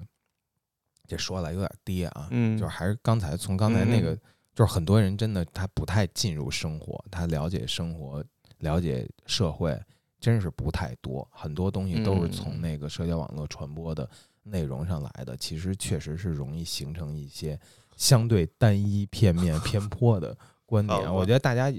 [1.07, 4.21] 这说来有点跌啊，嗯就是还是刚才从刚才那个嗯，
[4.55, 8.23] 就是很多人真的他不太进入生活，他了解生活、
[8.59, 9.81] 了解社会，
[10.21, 11.27] 真是不太多。
[11.33, 14.09] 很多东西都是从嗯那个社交网络传播的
[14.43, 17.59] 内容上来的，其实确实是容易形成一些
[17.97, 21.15] 相对单一、片面、 偏颇的观点。
[21.15, 21.73] 我觉得大家。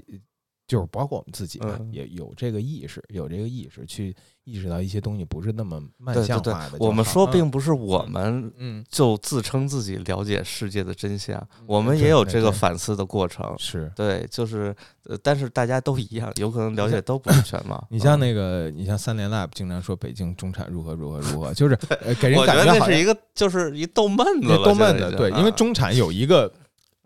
[0.70, 1.60] 就是包括我们自己
[1.90, 4.14] 也有这个意识，有这个意识去
[4.44, 6.76] 意识到一些东西不是那么慢对对对向化的。
[6.78, 13.52] 我们说嗯并不是我们嗯就自称自己了解世界的真相，我嗯们也有这个反思的过程。
[13.58, 14.72] 是对，就是，
[15.06, 17.82] 呃，但是大家都一样，有可能了解都不是全嘛。
[17.90, 26.52] 你像嗯那个，你像三联 lab 经常说北京中产如何如何如何，就是呃给人感觉那是一个就是一逗闷子，逗闷的，现在已经对，因为啊中产有一个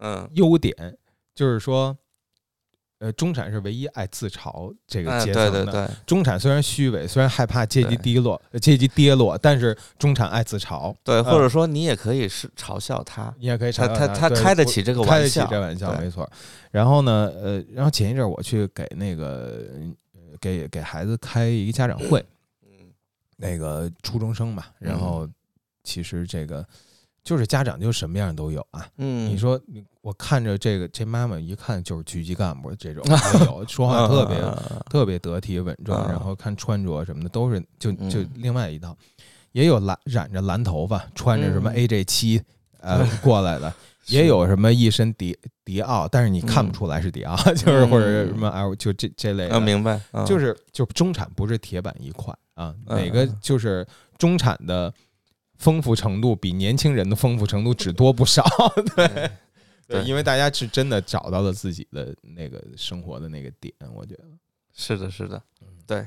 [0.01, 0.75] 嗯优点，
[1.35, 1.97] 就是说，
[3.05, 5.51] 呃，中产是唯一爱自嘲这个哎阶层的。
[5.51, 10.95] 对对对中产虽然虚伪，虽然害怕阶级低落、呃阶级跌落，但是中产爱自嘲。
[11.05, 16.27] 对，嗯或者说你也可以是嘲笑他，你也可以嘲笑他他对不开得起这个玩笑开得起这玩笑，没错。
[16.71, 19.67] 然后呢，呃，然后前一阵儿我去给那个
[20.15, 22.25] 呃给给孩子开一个家长会，
[22.63, 22.89] 嗯
[23.37, 25.29] 那个初中生嘛，然后
[25.83, 26.67] 其实这个
[27.23, 28.89] 就是家长就什么样都有啊。
[28.97, 34.55] 嗯，你说你我看着这个这妈妈一看就是局级干部这种 也有，说话特别嗯
[34.91, 38.95] 特别得体稳重，嗯然后看穿着什么的都是就就嗯另外一套，
[39.53, 41.77] 也有蓝染着蓝头发，穿着什么嗯。
[41.77, 42.43] AJ 七
[42.81, 43.73] 呃 过来的。
[44.09, 45.35] 也有什么一身迪
[45.65, 50.27] 迪奥，但是你看不出来是迪奥，就是或者是什么 L 就这这类的，嗯，明白，嗯。
[50.27, 53.87] 就是就中产不是铁板一块啊，嗯哪个就是
[54.19, 54.93] 中产的
[55.57, 58.45] 丰富程度比年轻人的丰富程度只多不少，
[58.95, 59.31] 对
[59.87, 64.25] 对对，因为大家是真的找到了自己的那个生活的那个点，我觉得
[64.75, 65.41] 是的，是的，
[65.87, 66.07] 对，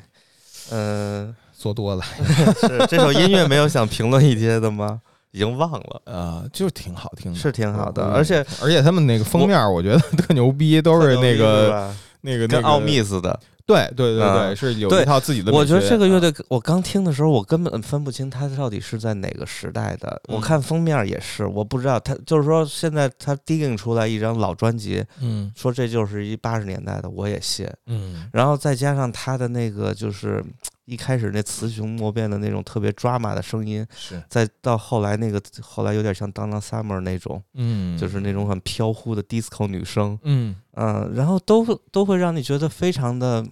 [0.71, 2.03] 嗯，做多了，
[2.61, 5.01] 是这首音乐没有想评论一些的吗？
[5.32, 13.39] 已经忘了，呃，就是挺好听的，是挺好的，而且而且他们那个封面，我觉得特牛逼，都是那个那个那个跟奥秘似的。
[13.68, 15.51] 对对对对，嗯是有对一套自己的。
[15.51, 20.20] 我觉得这个乐啊队，我刚听的时候，我根本分不清它到底是在哪个时代的。
[20.30, 27.68] 我嗯看封面也是，我不知道它就是说现在它 digging 出来一张老专辑，嗯说这就是一八十年代的，我也信。
[27.88, 30.41] 嗯然后再加上他的那个就是
[30.88, 34.23] 一开始那雌雄莫辨的那种特别 drama 的声音，是。
[34.29, 37.97] 再到后来那个后来有点像 Donna Summer 那种，嗯。
[37.97, 40.55] 就是那种很飘忽的 disco 女声，嗯。
[40.75, 43.45] 嗯，然后都都会让你觉得非常的，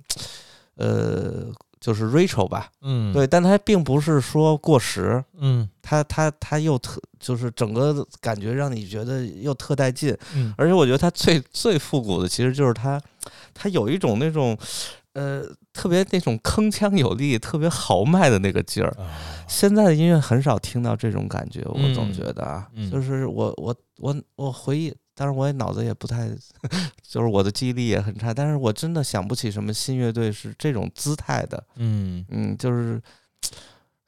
[0.76, 3.12] 呃，就是 Rachel 吧，嗯。
[3.12, 5.70] 对，但它并不是说过时，嗯。
[5.82, 10.54] 它它它又特就是整个感觉让你觉得又特带劲，嗯。
[10.58, 13.02] 而且我觉得它最最复古的其实就是它，
[13.54, 14.58] 它有一种那种，
[15.16, 15.44] 呃，
[15.74, 18.90] 特别那种铿锵有力、特别豪迈的那个劲儿。
[19.02, 19.10] 啊。
[19.48, 22.92] 现在的音乐很少听到这种感觉，我总嗯觉得啊，嗯。
[22.92, 26.30] 就是我我我我回忆，当然我也脑子也不太，
[27.02, 32.26] 就是我的记忆力也很差，但是我真的想不起什么新乐队是这种姿态的，嗯。
[32.30, 33.02] 嗯，就是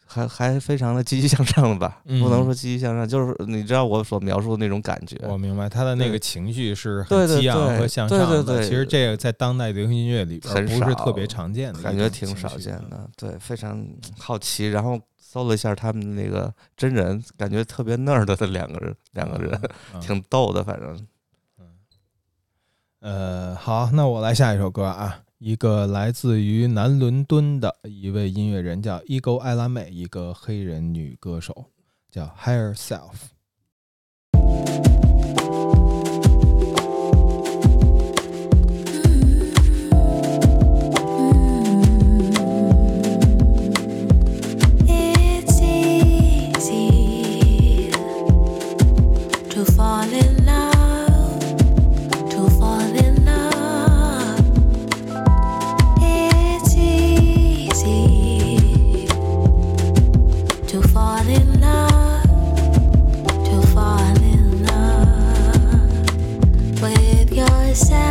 [0.07, 5.17] 还还非常的积极向上的吧，嗯不能说积极向上，就是你知道我所描述的那种感觉。
[5.27, 8.43] 我明白他的那个情绪是很激昂和向上的。
[8.43, 12.73] 对对其实这个在当代流行音乐里边很不是少特别常见的感觉挺少见。
[12.89, 13.85] 的，对，非常
[14.17, 14.69] 好奇。
[14.69, 19.59] 然后搜了一下他们那个真人，感觉特别 nerd 的两个人，两个人
[19.93, 21.07] 嗯 挺逗的，反正
[22.99, 31.65] 呃，好，那我来下一首歌啊，一个来自于南伦敦的一位音乐人叫 Ego 艾拉美，一个黑人女歌手，
[32.09, 33.36] 叫 Higher Self。
[67.77, 68.06] said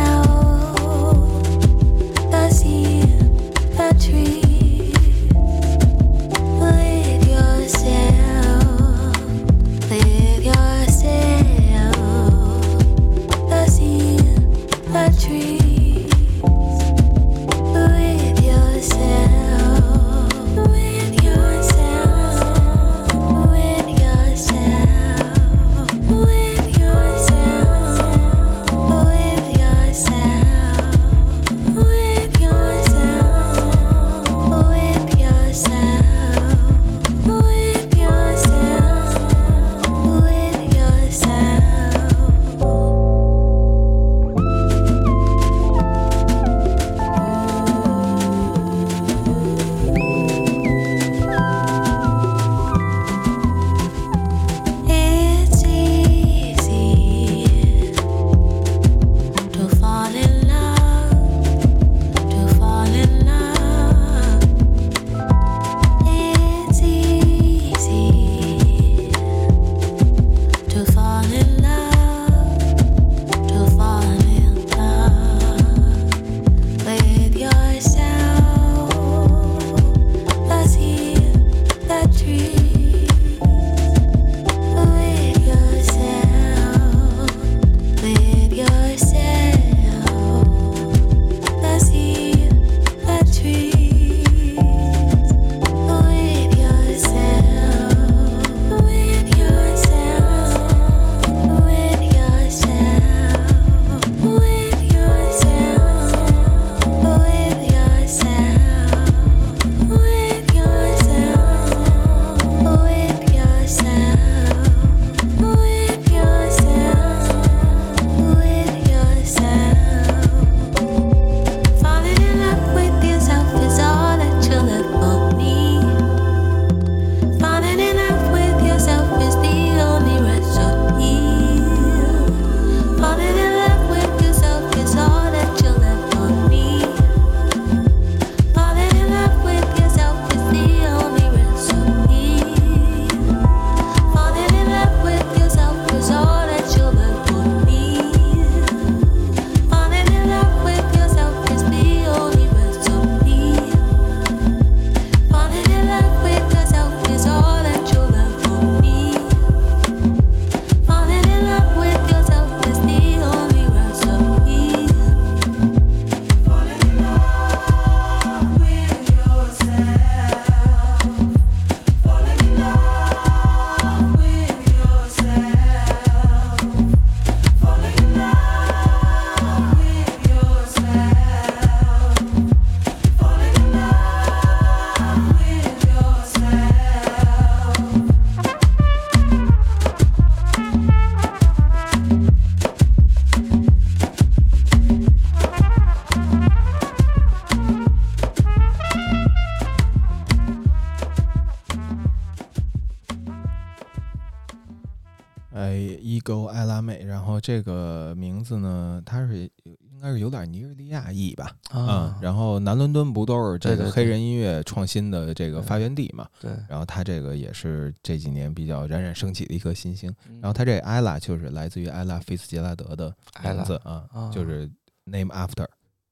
[207.47, 216.27] 这个名字呢，它是应该是有点尼日利亚裔吧，嗯，然后南伦敦不都是这个黑人音乐创新的这个发源地嘛？
[216.41, 220.13] 对，然后他这个也是这几年比较冉冉升起的一颗新星。
[220.41, 224.69] 然然后他这艾拉就是来自于艾拉菲茨杰拉德的名字啊，啊就是
[225.03, 225.65] name after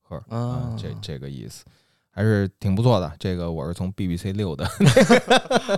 [0.10, 1.64] her 啊啊，这这个意思。
[2.16, 3.12] 还是挺不错的。
[3.20, 4.64] 这个我是从 BBC 六的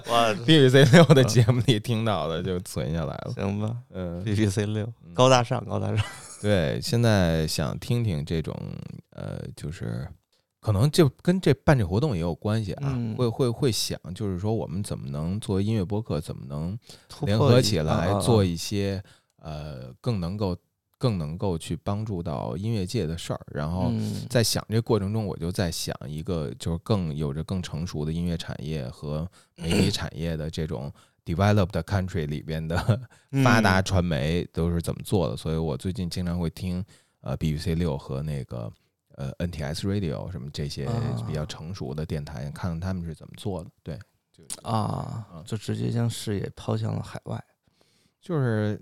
[0.09, 3.33] 哇， BBC 六的节目里听到的，就存下来了。
[3.35, 6.05] 行吧嗯，，BBC 六嗯高大上，高大上。
[6.39, 8.55] 对，现在想听听这种
[9.09, 10.07] 呃，就是
[10.59, 16.77] 可能就跟这办这活动也有关系啊，嗯会会会想，就是说我们怎么能作为音乐播客，怎么能
[17.21, 19.01] 联合起来做啊一些
[19.41, 20.55] 呃更能够
[20.97, 23.39] 更能够去帮助到音乐界的事儿。
[23.51, 30.91] 然后嗯在想这过程中，我就在想一个就是更有着更成熟的音乐产业和媒体 产业的这种
[31.25, 32.77] developed country 里边的
[33.43, 35.37] 发达嗯传媒都是怎么做的。
[35.37, 36.83] 所以我最近经常会听
[37.21, 38.71] 呃 BBC 六和那个
[39.15, 40.87] 呃 NTS Radio 什么这些
[41.27, 43.69] 比较啊成熟的电台，看看他们是怎么做的。
[43.83, 43.99] 对，
[44.31, 47.43] 就啊嗯，就直接将视野抛向了海外。
[48.21, 48.79] 就是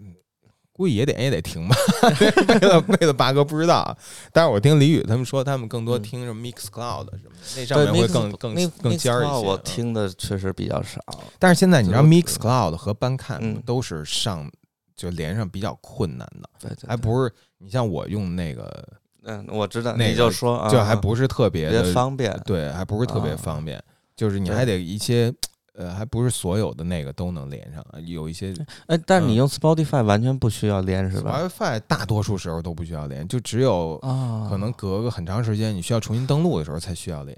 [0.75, 1.75] 估计也得也得停吧，
[2.19, 3.97] 为了为了八哥不知道啊。
[4.33, 9.33] 但是我听李宇他们说，他们更多嗯听什么 Mix Cloud 什么的，那上面会更更更尖儿一些。
[9.47, 10.99] 我嗯听的确实比较少。
[11.39, 14.51] 但是现在你知道 Mix Cloud 和 Bandcamp 嗯都是上
[14.97, 18.85] 就连上比较困难的，对对，还不是你像我用那个
[19.23, 22.37] 嗯，我知道，那你就说啊，就还不是特别方便。
[22.45, 23.81] 对，还不是特别啊方便，
[24.15, 25.33] 就是你还得一些
[25.77, 28.55] 呃，还不是所有的那个都能连上，有一些
[28.87, 37.37] 哎，但是你嗯用 Spotify 完全不需要连是吧？WiFi 大多数时候都不需要连，就只有啊，可能隔个很长时间，你需要重新登录的时候才需要连。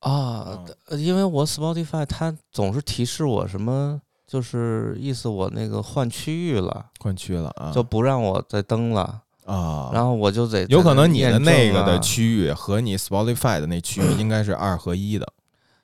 [0.00, 15.26] 啊因为我 Spotify 它总是提示我什么，就是意思我那个换区域了，换区了啊，就不让我再登了，啊，然后我就得有可能你的那个的区域和你 Spotify 的那区域应该是二合一的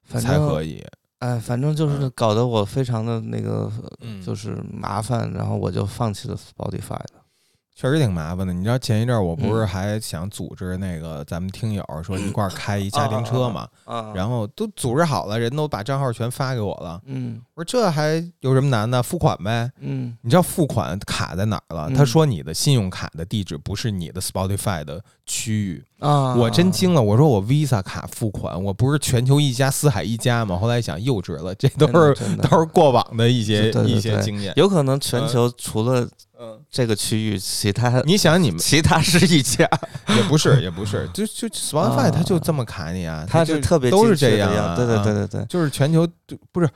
[0.08, 0.84] 才可以。
[1.20, 7.24] 哎，反正就是嗯搞得我非常的那个，嗯，就是麻烦，然后我就放弃了 Spotify 了。
[7.74, 8.52] 确实挺麻烦的。
[8.52, 17.00] 你知道前一阵儿我不是嗯还想组织那个咱们听友说一块儿开一 家庭车嘛，啊，然后都组织好了，人都把账号全发给我了。
[17.06, 19.02] 嗯我说这还有什么难的？
[19.02, 19.68] 付款呗。
[19.80, 21.86] 嗯你知道付款卡在哪儿了？
[21.88, 27.02] 嗯他说你的信用卡的地址不是你的 Spotify 的区域，啊，我真惊了。
[27.02, 30.56] 我说我 Visa 卡付款，我不是全球一家四海一家吗？
[30.56, 32.14] 后来一想幼稚了，这都是
[32.48, 34.52] 都是过往的一些一些经验。
[34.56, 39.68] 有可能全球除了嗯，这个区域，其他你想你们其他是一家，
[40.14, 46.06] 也不是也不是，就就 Spotify 啊它就这么卡你啊，它就是特别都是这样啊，对对啊对对对，就是全球
[46.52, 46.70] 不是，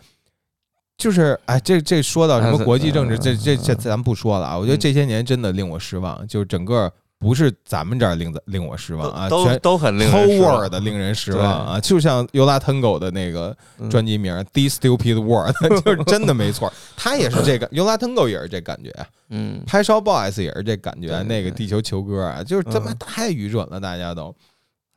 [1.03, 3.77] 就是哎，这这说到什么啊国际政治，这这这嗯。
[3.79, 4.57] 咱不说了啊。
[4.57, 10.61] 我觉得嗯这些年真的令我失望，就是整个不是咱们这儿令令我失望啊，都全都很令人 whole 失望。
[10.61, 11.81] World 令人失望啊。
[11.81, 13.91] 就像 Yola Tango 的那个嗯。
[13.91, 18.95] 专辑名《This Stupid World 》，就是真的没错，他也是这个 Yola Tango 也是这感觉，
[19.31, 22.97] 嗯，拍烧 Boys 也是这感觉，那个地球球哥啊，就是他妈嗯。
[22.99, 24.35] 太愚蠢了，大家都。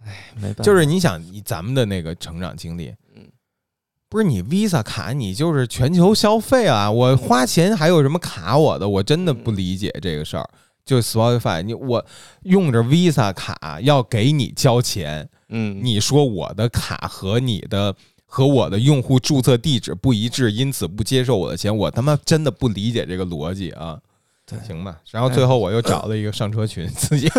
[0.06, 2.98] 哎没办法，就是你想，你咱们的那个成长经历，嗯
[4.16, 6.90] 不是你 Visa 卡，你就是全球消费啊！
[6.90, 8.88] 我花钱还有什么卡我的？
[8.88, 10.50] 我真的不理解这个事儿。
[10.86, 12.06] 就 Spotify，你我
[12.44, 17.94] 用着 Visa 卡要给你交钱，嗯，你说我的卡和你的
[18.26, 24.00] 和我的用户注册地址不一致，因此不接受我的钱，我他妈真的不理解这个逻辑啊！
[24.46, 24.98] 对行吧。
[25.12, 27.30] 然后最后我又找了一个上车群， 自己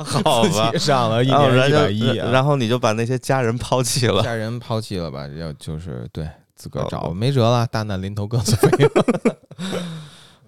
[0.00, 5.26] 好吧自己上了一年一百一啊，然后你就把那些家人抛弃了，家人抛弃了吧？
[5.28, 9.04] 要就是对自个儿找，没辙了，大难临头各自飞了。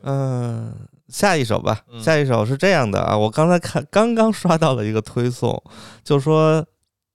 [0.07, 0.75] 嗯，
[1.09, 5.63] 下一首吧，嗯下一首是这样的啊，我刚才看刚刚刷到了一个推送，
[6.05, 6.65] 就说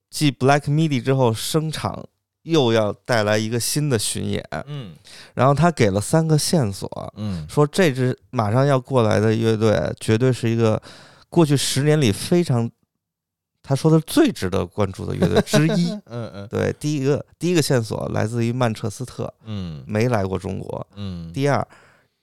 [0.09, 2.03] 继 Black Midi 之后，声场
[2.43, 4.93] 又要带来一个新的巡演，嗯
[5.33, 7.45] 然后他给了三个线索，嗯。
[7.49, 10.81] 说这支马上要过来的乐队绝对是一个
[11.29, 12.69] 过去十年里非常，
[13.61, 15.91] 他说的最值得关注的乐队之一。
[16.07, 16.47] 嗯嗯。
[16.47, 20.87] 对，第一个第一个线索来自于曼彻斯特，嗯没来过中国。
[20.95, 21.31] 嗯。
[21.33, 21.67] 第二，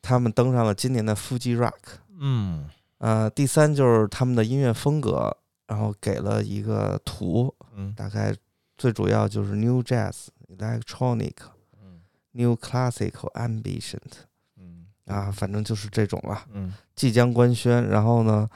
[0.01, 1.73] 他们登上了今年的 Fuji Rock。
[2.19, 2.65] 嗯。
[2.99, 5.37] 呃，第三就是他们的音乐风格，
[5.67, 7.93] 然后给了一个图，嗯。
[7.95, 8.35] 大概
[8.77, 11.35] 最主要就是 New Jazz、Electronic、
[11.83, 12.01] 嗯
[12.33, 14.01] New Classical Ambient
[14.57, 16.47] 嗯啊，反正就是这种了。
[16.53, 18.49] 嗯即将官宣，然后呢，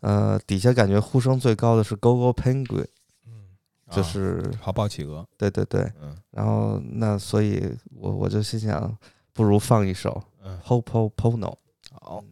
[0.00, 2.86] 呃，底下感觉呼声最高的是 Go Go Penguin，
[3.26, 3.48] 嗯，
[3.90, 5.26] 就是、好抱企鹅。
[5.36, 8.96] 对对对，嗯然后那所以我我就心想，
[9.32, 11.56] 不如放一首嗯，Hopo Pono。
[12.00, 12.22] 好。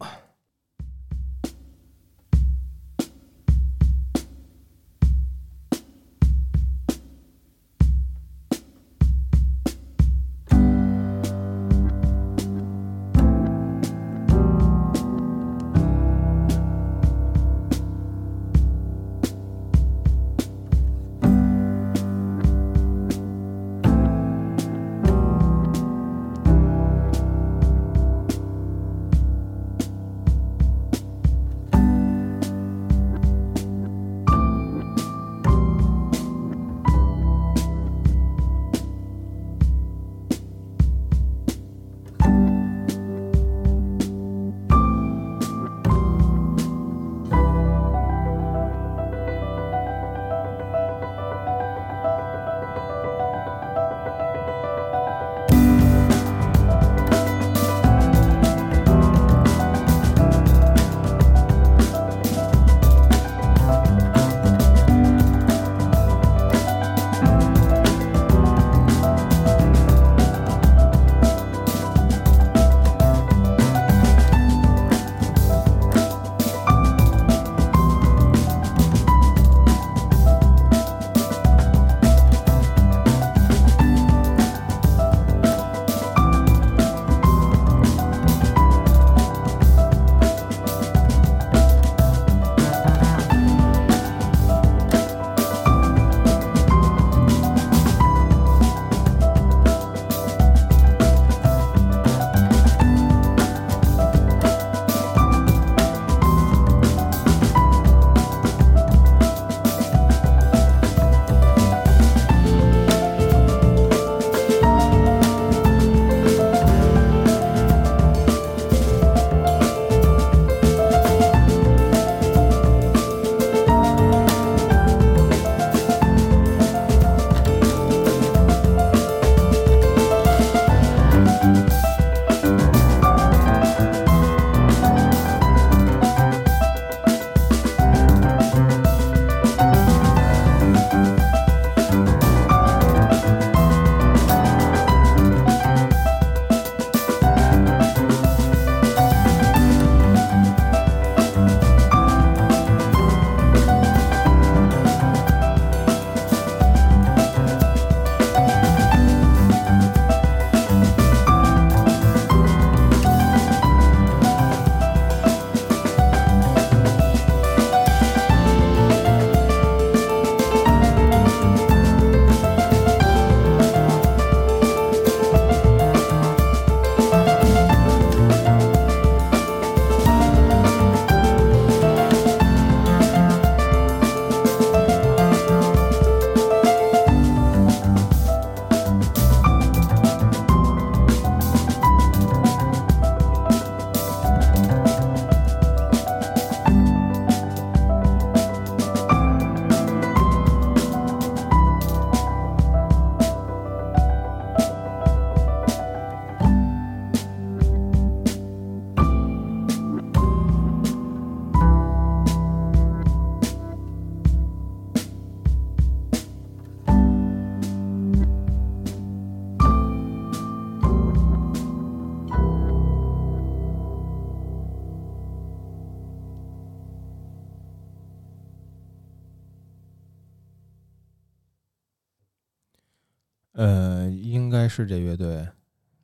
[234.75, 235.47] 是这乐队，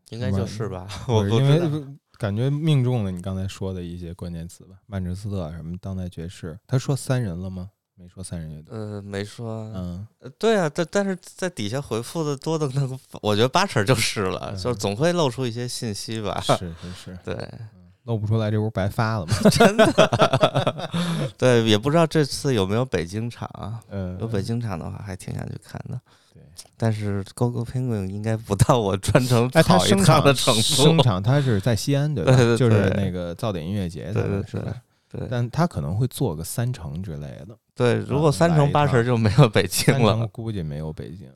[0.09, 1.83] 应该就是吧， 我因为
[2.17, 7.69] 感觉命中了你刚才说的一些关键词吧，曼彻斯特什么当代爵士，他说三人了吗？
[7.95, 8.75] 没说三人乐队。
[8.75, 16.39] 呃，没说，嗯，呃对啊，但但是在底下回复的多的那个，我觉得八成就是了，嗯就是总会露出一些信息吧。
[16.41, 17.35] 是是是，对
[18.05, 19.33] 露不出来，这不白发了吗？
[19.51, 20.89] 真的
[21.37, 23.79] 对，也不知道这次有没有北京场啊？
[23.89, 26.01] 嗯，有北京场的话，还挺想去看的。
[26.63, 30.61] 对，但是 GoGo Penguin 应该不到我专程跑一趟的程度。
[30.61, 32.35] 生场他是在西安对吧？
[32.55, 34.73] 就是那个噪点音乐节对对？
[35.11, 40.25] 对但他可能会做个三成之类的，对，如果三成八成就没有北京了。
[40.27, 41.27] 估计没有北京。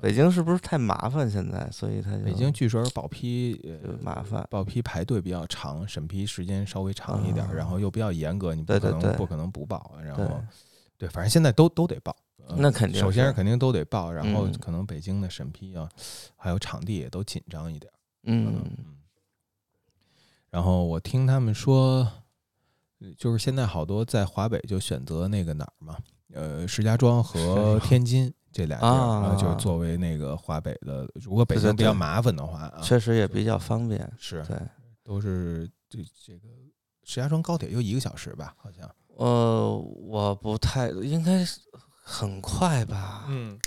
[0.00, 1.28] 北京是不是太麻烦？
[1.28, 4.46] 现在，所以他就北京据说是报批，呃，麻烦。
[4.48, 10.40] 报批排队比较长，审批时间稍微长一点，啊然后又比较严格，你不可能不可能不报，然后
[10.96, 12.14] 对，反正现在都都得报。
[12.48, 15.88] 呃那肯定首先是肯定都得报，然后嗯可能北京的审批啊，
[16.36, 17.92] 还有场地也都紧张一点。
[18.24, 18.96] 嗯，嗯，
[20.50, 22.08] 然后我听他们说，
[23.00, 25.96] 呃就是现在好多在华北就选择那个哪儿嘛，
[26.32, 34.10] 呃，石家庄和天津这俩地儿，啊然后就作为那个华北的，如果北京比较麻烦的话啊，确实也比较方便。
[34.18, 34.56] 是对，
[35.04, 36.48] 都是这这个
[37.04, 38.88] 石家庄高铁就一个小时吧，好像。
[39.16, 41.60] 呃，我不太应该是
[42.08, 43.24] 很快吧。
[43.28, 43.58] 嗯，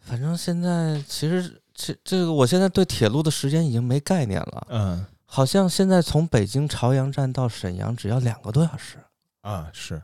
[0.00, 4.66] 反正现在其实这这个，我现在对铁路的时间已经没概念了。
[4.68, 8.98] 嗯好像现在从北京朝阳站到沈阳只要两个多小时，
[9.40, 10.02] 啊，是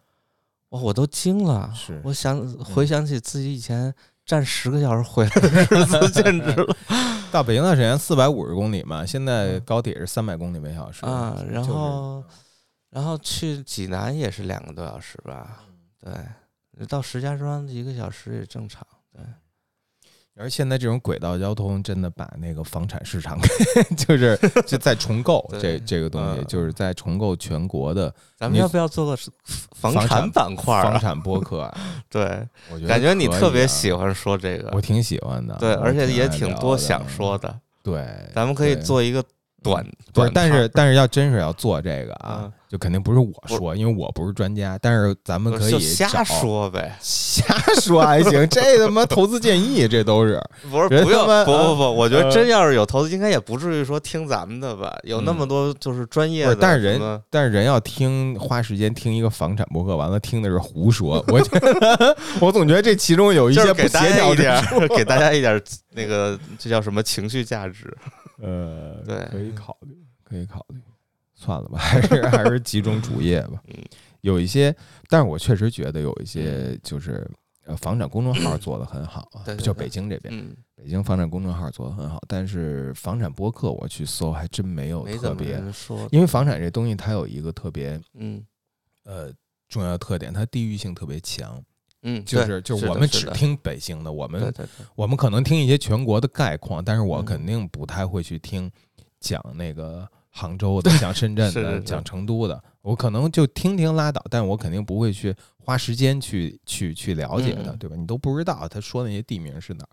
[0.71, 1.71] 哇，我都惊了。
[1.77, 6.75] 是我想回想起自己以前站十个小时回来的日子，简直了
[7.31, 11.37] 到北京到沈阳四百五十公里嘛，现在嗯高铁是三百公里每小时啊！
[11.47, 12.25] 然后，
[12.89, 15.63] 然后去济南也是两个多小时吧？
[16.01, 16.11] 对，
[16.87, 18.87] 到石家庄一个小时也正常。
[19.13, 19.23] 对，
[20.37, 23.39] 而现在这种轨道交通真的把那个房产市场
[23.97, 29.17] 就是就在重构 这这个东西，嗯就是在重构全国的咱们要不要做个
[29.75, 30.83] 房房产产板块？
[30.83, 31.77] 房产播客啊。
[32.09, 35.57] 对，我觉得感觉你特别啊喜欢说这个我，挺喜欢的。
[35.57, 37.61] 对，而且也挺多想说的。
[37.83, 39.25] 对，咱们可以做一个
[39.69, 44.79] 短不是短，但是但是要真是要做这个啊嗯，就肯定不是我说，因为我不是专家。
[44.81, 47.45] 但是咱们可以瞎，说呗，瞎
[47.81, 48.49] 说还行。
[48.49, 50.41] 这他妈投资建议，这都是
[50.71, 54.97] 不是不用不不不，我觉得呃真要是有投资，应该也不至于说听咱们的吧？
[55.03, 56.47] 有那么多就是专业？
[56.47, 61.25] 的，但是人但是人要听花时间听一个房产博客，完了听的是胡说。
[61.29, 64.35] 我觉得 我总觉得这其中有一些不协调。
[64.39, 65.61] 点儿，给大家一点儿
[65.95, 67.93] 那个这叫什么情绪价值？
[68.39, 69.25] 呃，对。
[69.31, 70.81] 可以考虑，可以考虑。
[71.35, 73.63] 算了吧， 还是还是集中主业吧。
[73.69, 73.75] 嗯。
[74.23, 74.75] 有一些，
[75.09, 77.25] 但是我确实觉得有一些就是
[77.65, 88.45] 呃，房产公众号做的很好啊，就对对对北京这边，嗯，北京房产公众号做的很好，但是房产播客我去搜还真没有特别，说，因为房产这东西它有一个特别嗯。
[89.05, 89.33] 呃
[89.69, 91.63] 重要的特点，它地域性特别强，
[92.03, 94.55] 嗯，就是就是我们只听北京的，我们
[94.95, 97.25] 我们可能听一些全国的概况，但是我嗯。
[97.25, 98.71] 肯定不太会去听
[99.21, 107.79] 讲那个杭州的、讲深圳的、 讲成都的，我可能就听听拉倒，但我肯定不会去花时间去去去了解的，嗯。
[107.79, 107.97] 对吧？
[107.97, 109.91] 你都不知道他说那些地名是哪儿，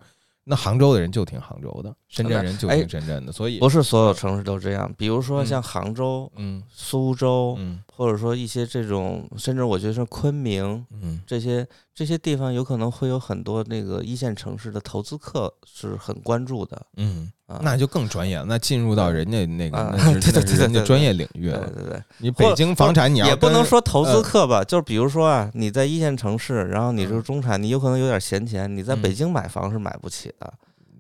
[0.48, 17.60] 那杭州的人就听杭州的，深圳人就哎听深圳的，所以不是所有城市都这样，比如说嗯像杭州、嗯苏州，嗯或者说一些这种，甚至我觉得是昆明嗯这些这些地方，有可能会有很多那个一线城市的投资客是很关注的嗯，啊。
[17.62, 21.68] 那就更专业了，那进入到人家那个啊那是 对对对人家专业领域对了。
[21.68, 30.54] 对对对，你北京房产你要也不能说投资呃客吧，就是比如说啊，你在一线城市，然后你是嗯中产，你有可能有点闲钱，你在嗯北京买房是买不起的。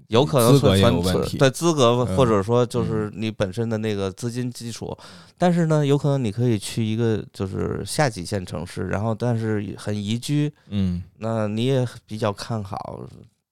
[0.09, 4.95] 有可能存存对资格，嗯或者说就是你本身的那个资金基础，
[5.35, 11.01] 但是呢，有可能你可以去一个就是下几线城市，然后但是很宜居，嗯。
[11.17, 12.99] 那你也比较看好，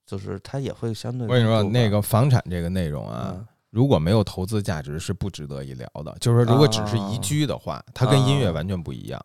[0.06, 3.46] 就是它也会相对我跟你说，那个房产这个内容啊，嗯。
[3.70, 6.16] 如果没有投资价值，是不值得一聊的。
[6.20, 9.20] 就是说，如果只是宜居的话，它跟音乐完全不一样。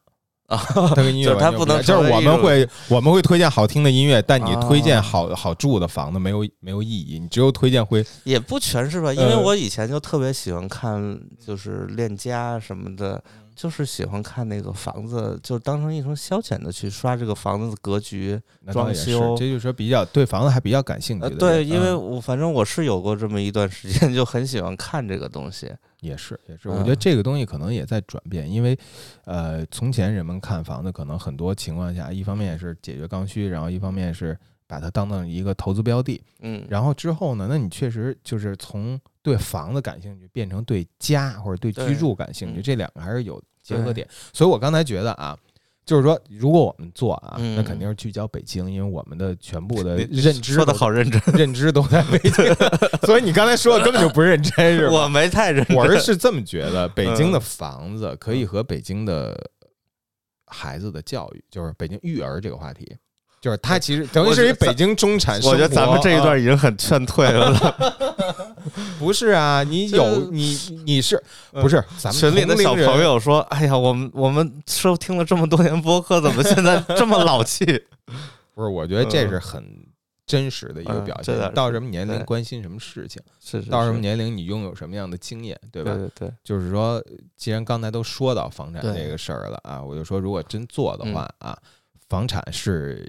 [0.47, 1.83] 啊，它跟音 乐就是它完全一样不能。
[1.83, 13.23] 就是我们会我们会推荐好听的音乐，但你推荐啊好好住的房子没有没有意义，你只有推荐会也不全是吧，因为呃我以前就特别喜欢看，就是链家什么的，
[13.59, 18.39] 就是喜欢看那个房子，就当成一种消遣的去刷这个房子的格局。
[18.71, 21.39] 装修这就是说比较对房子还比较感兴趣呃，的人。
[21.39, 25.69] 对，因为嗯我反正我是有过这么一段时间，就很喜欢看这个东西。
[25.99, 28.79] 也是也是，嗯我觉得这个东西可能也在转变，因为
[29.25, 36.23] 呃，从前人们看房子可能很多情况下，一方面是解决刚需，然后一方面是把它当成一个投资标的。
[36.39, 43.41] 嗯，然后之后呢，那你确实就是从对房子感兴趣变成对家或者对居住感兴趣，嗯这两个还是有
[43.77, 44.07] 结合点。
[44.33, 45.37] 所以我刚才觉得啊。
[45.85, 52.45] 就是说，如果我们做啊，嗯那肯定是聚焦北京，因为我们的全部的认知说的好认真，认知都在北京，
[53.07, 54.93] 所以你刚才说的根本就不认真，是吧？
[54.93, 55.75] 我没太认真。
[55.75, 59.35] 我是是这么觉得，北京嗯的房子可以和北京的
[60.45, 62.95] 孩子的教育，就是北京育儿这个话题，
[63.41, 65.49] 就是他其实等于是一北京中产生活。
[65.51, 67.53] 我觉得咱们这一啊段已经很劝退了。
[68.99, 71.21] 不是啊，你 有你你是
[71.53, 77.65] 不是咱们群里的小朋友说：“哎呀，我们我们收听了这么多年播客，怎么现在 这么老气
[78.53, 78.69] 不是？
[78.69, 79.63] 我觉得这是很
[80.27, 81.53] 真实的一个嗯表现。
[81.53, 85.93] 到什么年龄关心什么事情，？”是是到什么年龄你拥有什么样的经验，对吧？
[85.93, 87.01] 对对对，就是说，
[87.37, 91.57] 既然刚才都说到房产这个事儿了啊，我就说，如果真做的话啊，
[92.09, 93.07] 房产是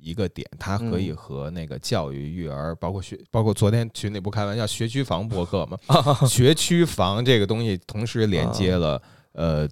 [0.00, 1.16] 一个点，它可以嗯。
[1.16, 5.78] 和那个教育、育儿，包括学，包括昨天群里不开玩笑，学区房博客嘛，
[6.28, 9.02] 学区房这个东西同时连接了
[9.32, 9.68] 呃。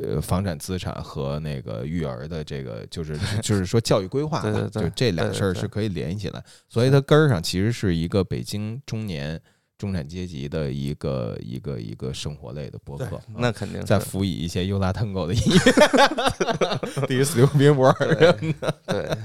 [0.00, 9.38] 呃，房产资产和那个育儿的这个，就是就是说教育规划就这俩对对对事儿是可以联系起来，所以它根儿上其实是一个北京中年
[9.82, 18.54] 中产阶级的一个一个一个生活类的博客那肯定是再辅以一些优拉 Tango 的音乐，第一次流冰波儿对
[18.86, 19.18] 对。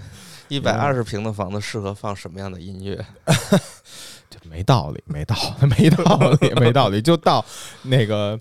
[0.48, 3.06] 一百二十平的房子适合放什么样的音乐？
[4.32, 7.46] 这没道理，没道理，没道理，没道理， 就到
[7.84, 8.40] 那个。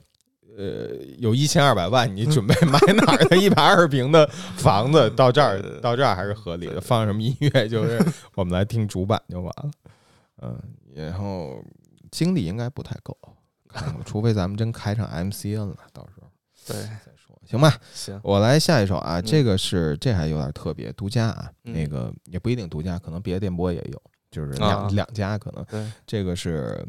[0.58, 0.88] 呃，
[1.18, 4.26] 有一千二百万，你准备买哪儿的 一百二十平的
[4.56, 5.10] 房子？
[5.10, 6.80] 到这儿，到这儿还是合理的。
[6.80, 8.02] 放什么音乐，就是
[8.34, 9.70] 我们来听主板就完了。
[10.40, 10.58] 嗯，
[10.94, 11.62] 然后
[12.16, 13.14] 精力应该不太够，
[13.68, 16.26] 看看除非咱们真开上 MCN 了，到时候
[16.66, 17.78] 对，再说，行吧？
[17.92, 25.62] 行，我来下一首啊，嗯这个是这还有点特别，独家啊，嗯那个也不一定独家，可能别的电波也有，就是两、啊两家可能。
[25.66, 26.82] 对，这个是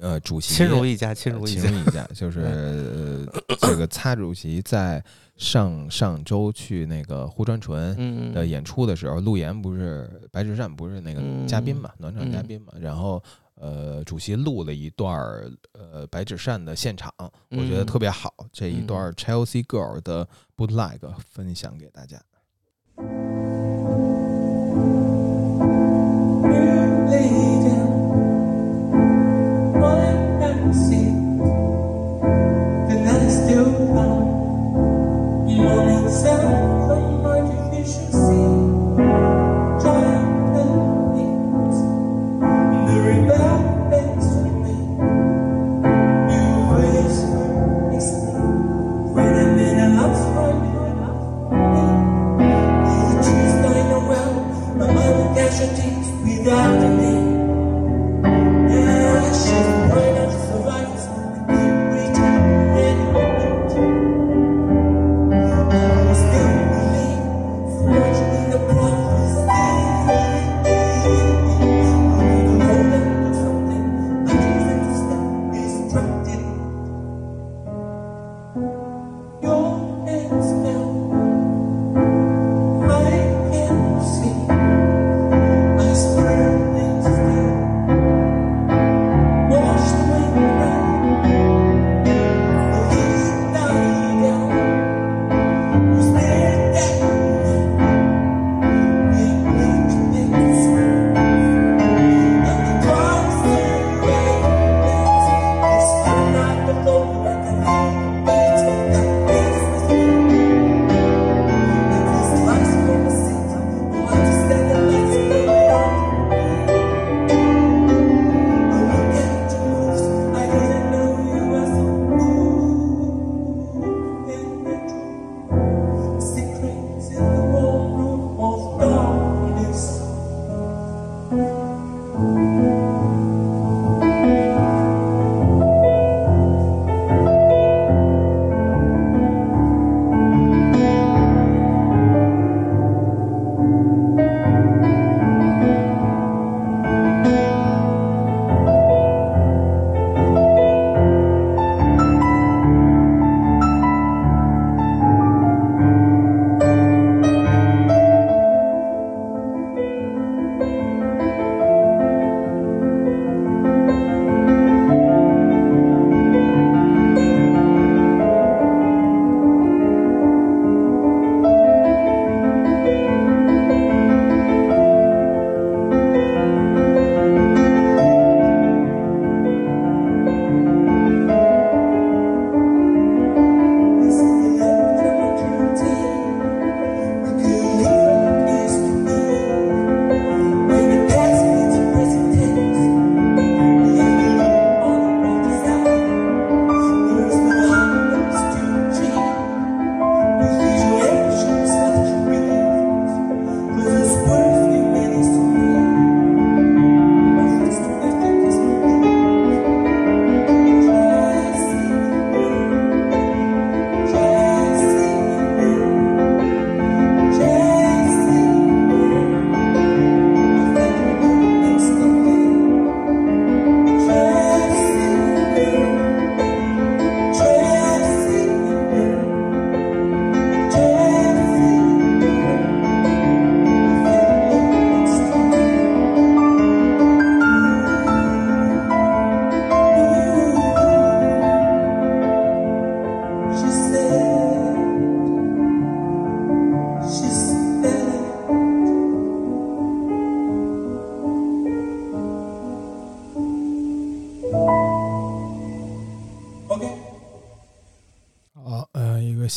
[0.00, 1.60] 呃主席亲如一家，亲呃如一家。
[1.62, 5.02] 亲如一家， 就是呃这个擦主席在
[5.36, 13.22] 上上周去那个胡传纯嗯的演出的时候，陆岩不是白志善不是那个嘉宾嘛，暖场嘉宾嘛，然后。
[13.54, 17.12] 呃，主席录了一段儿呃白纸扇的现场，
[17.50, 18.34] 我觉得嗯特别好。
[18.52, 20.26] 这一段 Chelsea Girl 的
[20.56, 22.20] bootleg 分享给大家。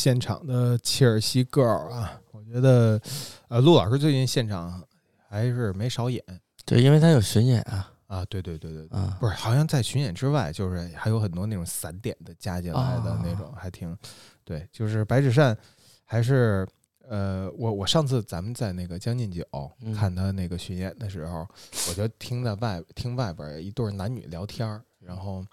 [0.06, 3.00] 现场的切尔西 girl 啊，我觉得
[3.48, 4.80] 呃，陆老师最近现场
[5.28, 6.22] 还是没少演。
[6.64, 8.86] 对，因为他有巡演啊，啊，对对对对
[9.18, 13.98] 不是，好像在巡演之外，就是还有很多那种散点的加进来的那种，还挺
[14.44, 14.64] 对。
[14.70, 15.58] 就是白纸扇，
[16.04, 16.64] 还是
[17.08, 19.42] 呃，我我上次咱们在那个《将进酒》
[19.82, 19.92] 嗯。
[19.92, 21.44] 看他那个巡演的时候，
[21.88, 25.44] 我就听在外听外边一对男女聊天儿，然后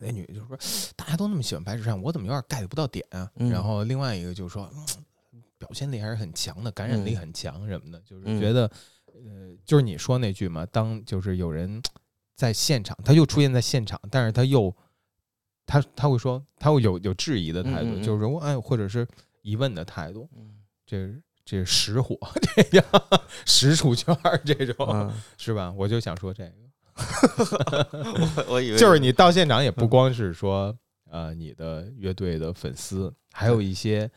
[0.00, 0.56] 那女的就说
[0.96, 4.68] ：“大家都那么喜欢白纸扇，我怎么有点 get 不到点啊？”嗯然后另外一个就说
[5.32, 8.70] ：“嗯，表现力还是很强的，感染力嗯很强什么的，就是嗯觉得。”
[9.12, 11.82] 呃，就是你说那句嘛，当就是有人
[12.34, 14.74] 在现场，他又出现在现场，但是他又
[15.66, 19.06] 他他会说，他会有有质疑的态度，就是说哎，或者是
[19.42, 21.12] 疑问的态度，嗯这
[21.44, 22.16] 这实火，
[22.54, 22.82] 这叫
[23.44, 25.70] 实出圈儿这种、嗯，是吧？
[25.76, 26.69] 我就想说这个，
[28.46, 30.76] 我我以为就是你到现场也不光是说
[31.10, 34.10] 呃你的乐队的粉丝，还有一些。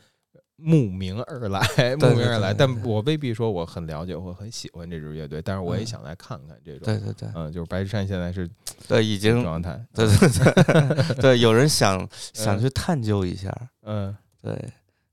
[0.56, 1.60] 慕名而来，
[1.96, 6.82] 慕名而来，但我未必说我很了解或很喜欢这支乐队，但是我也嗯想来看看这种。
[6.84, 8.48] 对对对嗯，就是白石山现在是
[8.86, 9.84] 对，已经状态。
[9.92, 13.52] 对对对对，有人想 想嗯去探究一下，
[13.82, 14.56] 嗯对，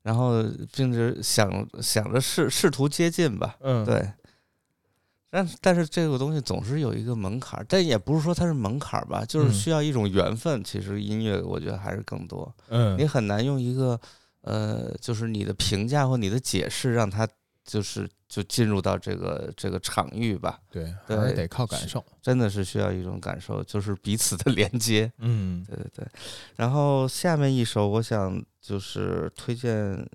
[0.03, 0.43] 然后
[0.75, 4.07] 并且想想着试试图接近吧，嗯，对。
[5.31, 10.61] 但但是这个东西总是有一个门槛儿，但也不是说它是门槛儿吧，就是嗯需要一种缘分。
[10.63, 13.99] 其实音乐我觉得还是更多，嗯，你很难用一个
[14.41, 17.27] 呃，就是你的评价或你的解释让他
[17.63, 22.03] 就是就进入到这个这个场域吧，对，对还是得靠感受。
[22.21, 25.09] 真的是需要一种感受，就是彼此的连接。
[25.19, 26.07] 嗯对对对，
[26.57, 30.05] 然后下面一首我想就是推荐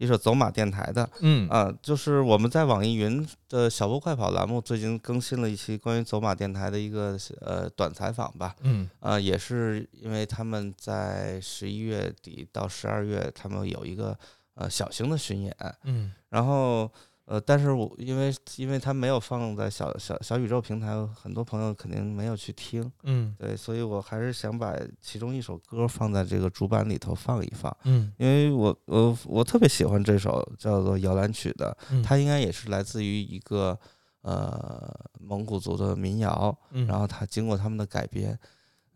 [0.00, 1.46] 一首走马电台的嗯。
[1.50, 8.88] 啊，就是我们在网易云的小波快跑栏目最近更新了一期关于走马电台的一个呃短采访吧，嗯。
[9.00, 14.18] 啊，也是因为他们在十一月底到十二月，他们有一个
[14.54, 15.54] 呃小型的巡演，
[15.84, 16.12] 嗯。
[16.30, 16.90] 然后
[17.30, 23.32] 呃，但是我因为因为它没有放在小小小宇宙平台，很多朋友肯定没有去听，嗯。
[23.38, 28.12] 对，所以我还是想把其中一首歌放在这个主板里头放一放，嗯。
[28.18, 33.78] 因为我我我特别喜欢这首叫做摇篮曲的，嗯，它应该也是来自于一个
[34.22, 36.84] 呃蒙古族的民谣，嗯。
[36.88, 38.36] 然后它经过他们的改编，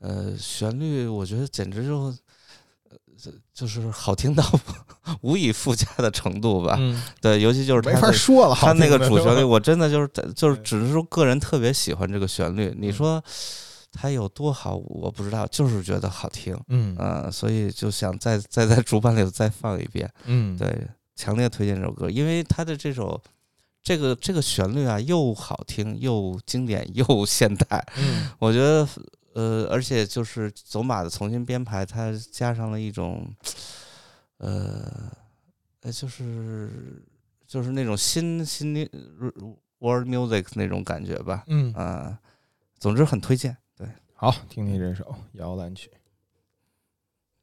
[0.01, 2.13] 呃，旋律我觉得简直就，
[3.53, 4.45] 就是好听到
[5.21, 6.77] 无以复加的程度吧。
[6.79, 12.75] 嗯对，尤其就是没法说了，它那个主旋律，我真的就是就是只是说个人特别喜欢这个旋律。
[12.79, 13.25] 你嗯说
[13.93, 20.11] 它有多好，我不知道，就是觉得好听，嗯呃、所以就想再再在主板里头再放一遍。
[20.25, 23.21] 嗯，对，强烈推荐这首歌，因为它的这首。
[23.87, 28.89] 这个这个旋律啊，又好听又经典又现代，嗯我觉得，
[29.35, 33.29] 呃，而且就是走马的重新编排，它加上了一种，
[34.39, 34.91] 呃，
[35.83, 37.03] 呃，就是
[37.47, 38.89] 就是那种新新的
[39.81, 42.19] world music 那种感觉吧，嗯，啊、
[42.79, 43.57] 总之很推荐。
[43.77, 45.91] 对，好，听听这首《摇篮曲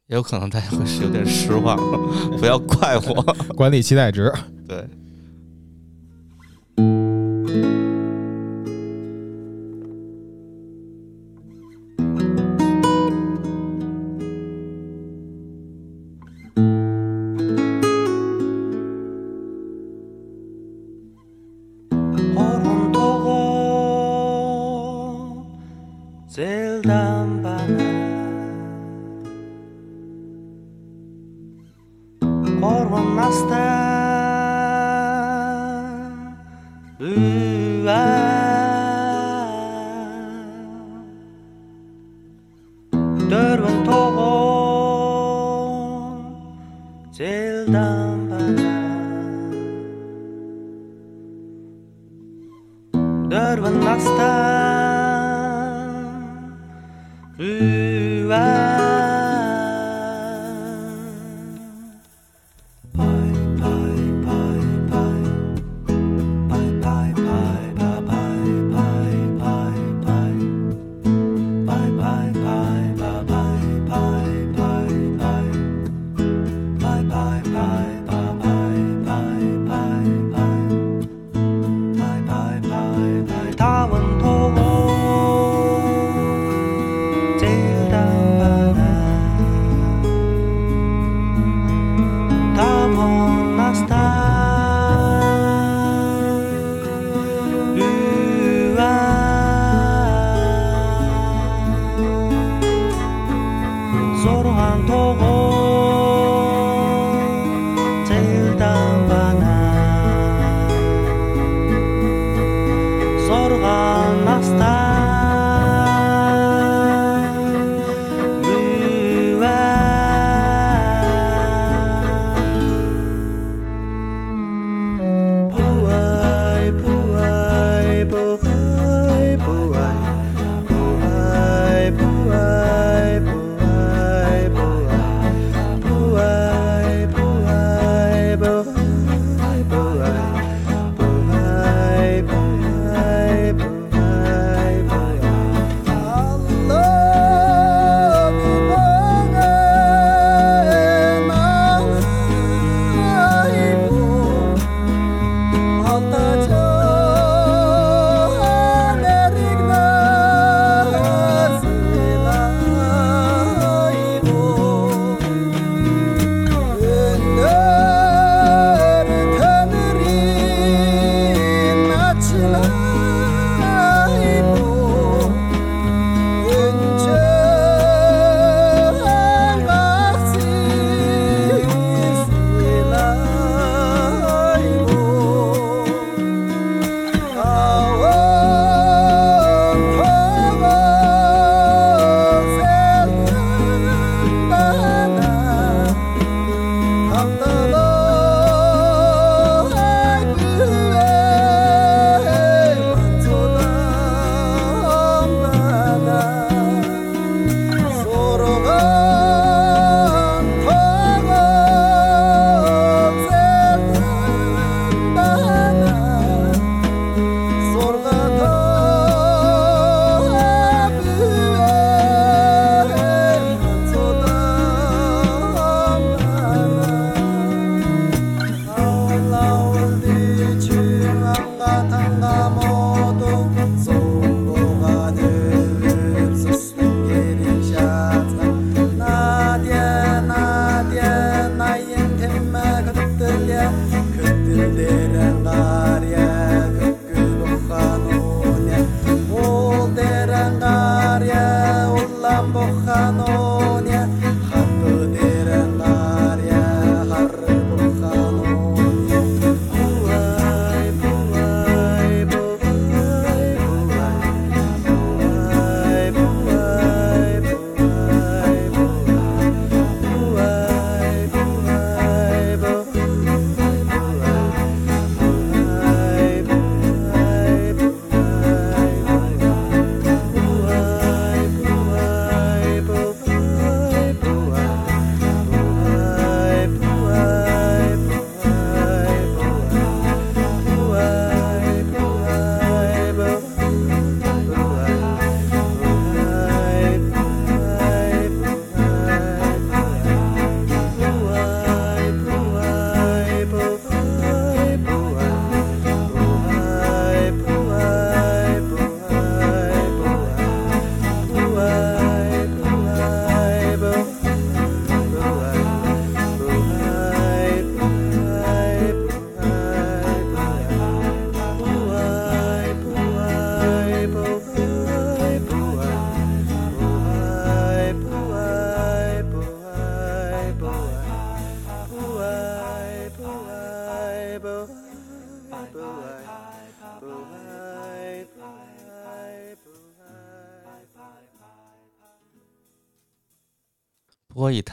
[0.08, 1.78] 也有可能大家会是有点失望，
[2.40, 3.02] 不要怪我。》，
[3.56, 4.34] 管理期待值。
[4.68, 4.88] 对。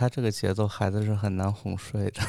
[0.09, 2.23] 他这个节奏，孩子是很难哄睡的。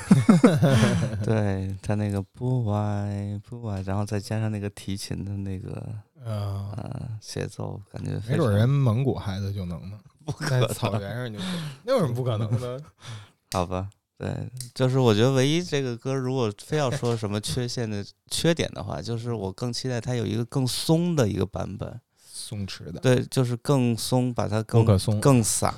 [1.24, 5.82] 对他那个不歪不歪，然后再加上那个提琴的那个
[6.26, 9.98] 嗯，呃节奏，感觉非没准常人蒙古孩子就能呢，
[10.50, 11.40] 在草原上就
[11.86, 12.82] 那有什么不可能的？
[13.54, 13.90] 好吧。
[14.18, 14.30] 对，
[14.76, 22.02] 就是我觉得唯一这个歌，如果非要说什么缺陷的缺点的话，就是我更期待它有一个更松的一个版本。
[22.18, 24.84] 松弛的，对，就是更松，把它更
[25.22, 25.74] 更散，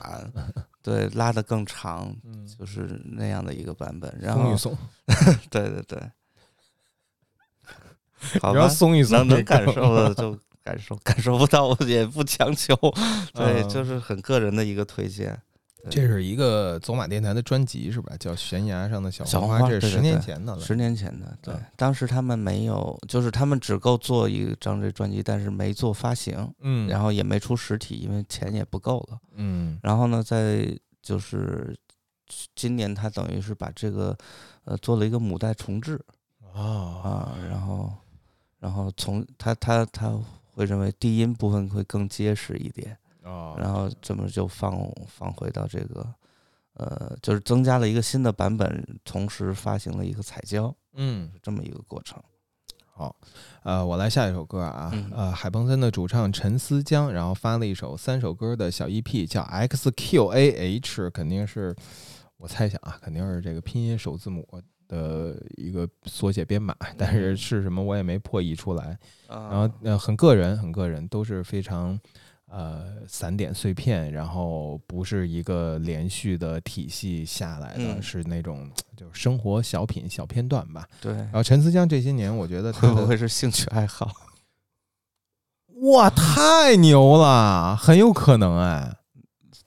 [0.81, 4.13] 对，拉得更长，嗯，就是那样的一个版本。
[4.19, 4.77] 然后松一，松，
[5.49, 6.11] 对对对，
[8.41, 12.75] 好吧，松一松，能能感受的就感受， 感受不到我也不强求。
[13.33, 15.39] 对，嗯就是很个人的一个推荐。
[15.89, 18.15] 这是一个走马电台的专辑是吧？
[18.19, 20.61] 叫《悬崖上的小小红花》，这是十年前的了。
[20.61, 29.19] 十年前的，对嗯，当时他们没有，就是他们只够做一张这专辑，但是没做发行，嗯，然后也没出实体，因为钱也不够了。
[29.35, 31.75] 嗯然后呢，在就是
[32.55, 34.15] 今年他等于是把这个
[34.65, 35.99] 呃做了一个母带重置
[36.53, 37.91] 哦啊，然后
[38.59, 40.17] 然后从他他他
[40.53, 46.07] 会认为低音部分会更结实一点，哦，然后这么就放放回到这个
[46.73, 52.21] 呃，就是增加了一个新的版本，同时发行了一个彩胶，嗯是这么一个过程。
[52.93, 53.15] 好，
[53.63, 61.75] 呃，我来下一首歌啊，嗯呃，海鹏森的主唱陈思江，然后发了一首三首歌的小 EP，叫 XQAH，肯定是
[62.37, 64.47] 我猜想啊，肯定是这个拼音首字母
[64.87, 68.97] 的一个缩写编码，但是是什么我也没破译出来。
[69.27, 71.99] 然然后呃，很个人，很个人，都是非常
[72.51, 80.85] 呃散点碎片，然后不是一个连续的体系下来的，嗯是那种就是生活小品小片段吧。
[80.99, 84.11] 对，然后陈思江这些年，我觉得他会不会是兴趣爱好？
[85.93, 88.97] 哇，太牛了，很有可能哎，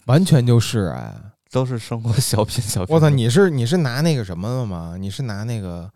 [0.06, 1.12] 完全就是哎，
[1.50, 2.94] 都是生活小品小品。
[2.94, 4.96] 我操，你是你是拿那个什么了吗？
[4.96, 5.90] 你是拿那个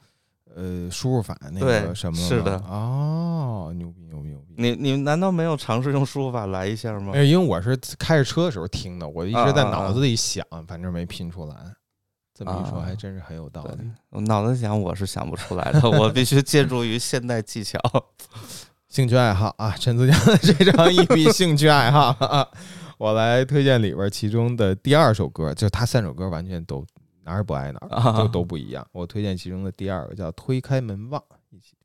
[0.54, 4.54] 呃输入法那个什么了是的哦，牛逼牛逼牛逼！
[4.56, 7.12] 你你难道没有尝试用输入法来一下吗？
[7.14, 11.54] 哎，因为我是开着车的时候听的，我一直在啊啊啊脑子里想，反正没拼出来。
[12.34, 13.90] 这么一说，啊还真是很有道对理。
[14.10, 17.78] 我脑子想我是想不出来的， 我必须借助于现代技巧。
[18.88, 22.46] 兴趣爱好啊，陈思江的这张 EP 兴趣爱好啊，
[22.96, 26.84] 我来推荐里边其中的第二首歌，就他三首歌完全都
[27.28, 28.88] 哪儿不挨哪儿，就都都不一样。
[28.90, 31.76] 我推荐其中的第二个叫《推开门望》，一起。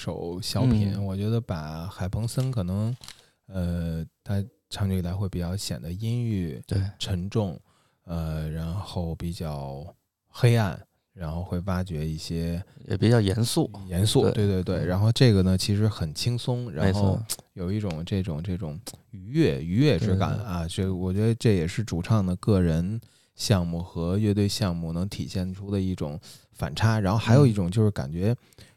[0.00, 2.96] 首小品，嗯我觉得把海鹏森可能
[3.46, 7.60] 呃他长久以来会比较显得阴郁对，沉重，
[8.04, 9.84] 呃，然后比较
[10.28, 10.80] 黑暗，
[11.12, 14.86] 然后会挖掘一些也比较严肃，严肃，对对对对。
[14.86, 17.20] 然后这个呢，其实很轻松，然后，
[17.52, 20.66] 有一种这种这种愉悦愉悦之感对啊。
[20.66, 22.98] 这我觉得这也是主唱的个人
[23.34, 26.18] 项目和乐队项目能体现出的一种
[26.52, 26.98] 反差。
[27.00, 28.34] 然后还有一种就是感觉，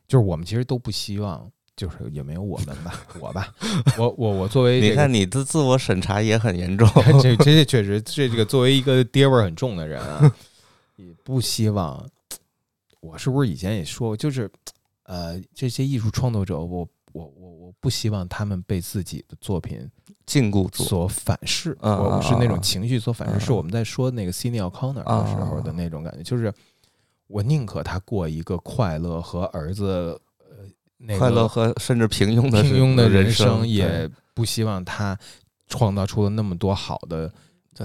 [0.07, 1.49] 就是我们其实都不希望。
[1.75, 3.51] 就是也没有我们吧，我吧，
[3.97, 6.87] 我我我作为这个你看你的自我审查也很严重，
[7.19, 10.35] 这这这确实，这这个作为一个爹味儿很重的人啊，
[10.97, 12.07] 也不希望。
[12.99, 14.47] 我是不是以前也说过，就是
[15.05, 19.89] 呃，这些艺术创作者，我我我我不希望他们被自己的作品
[20.27, 26.53] 禁锢，所反噬，嗯我是那种情绪所反噬，嗯是我们在说那个 c i n e O'Connor 的时候的那种感觉，就是
[27.27, 30.65] 我宁可他过一个快乐和儿子呃
[30.97, 35.17] 那个快乐和甚至平庸的平庸的人生，也不希望他
[35.67, 37.31] 创造出了那么多好的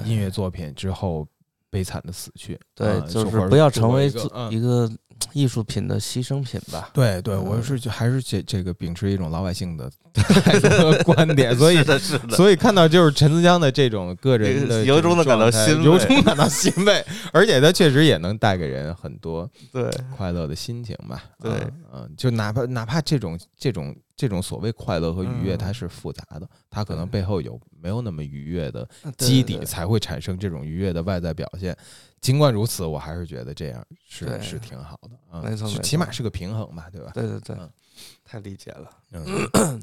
[0.05, 1.27] 音乐作品之后
[1.71, 2.59] 悲惨的死去。
[2.75, 4.07] 对啊，就是不要成为
[4.51, 4.91] 一个
[5.33, 6.91] 艺术品的牺牲品吧。
[6.93, 15.85] 对对，我嗯是就还是这这个秉持一种老百姓的 态度和观点，所以是的，是的，所以看到就是陈思江的这种个人的由衷的感到欣慰。
[15.85, 19.91] 由衷感到欣慰， 而且他确实也能带给人很多对。
[20.17, 21.23] 快乐的心情吧。
[21.41, 21.51] 对。
[21.53, 25.59] 嗯，嗯就哪怕哪怕这种这种这种所谓快乐和愉悦，嗯。
[25.59, 31.77] 它是复杂的，它可能背后有没有那么愉悦的基底，才会产生这种愉悦的外在表现。
[32.21, 37.11] 尽管如此，我还是觉得这样是是挺好的啊，没错没错起码是个平衡吧，对吧？
[37.15, 37.71] 对对对嗯，
[38.25, 38.91] 太理解了。
[39.13, 39.83] 嗯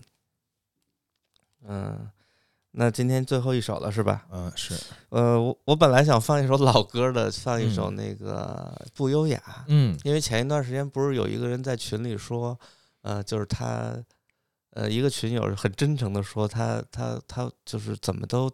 [1.67, 2.11] 嗯，
[2.71, 4.25] 那今天最后一首了是吧？
[4.31, 4.75] 嗯是
[5.09, 12.59] 呃，我我本来想放一首老歌的，放一首嗯那个不优雅，嗯因为前一段时间不是有一个人在群里说，
[13.01, 13.95] 呃，就是他，
[14.71, 18.51] 呃，一个群友很真诚的说他他他就是怎么都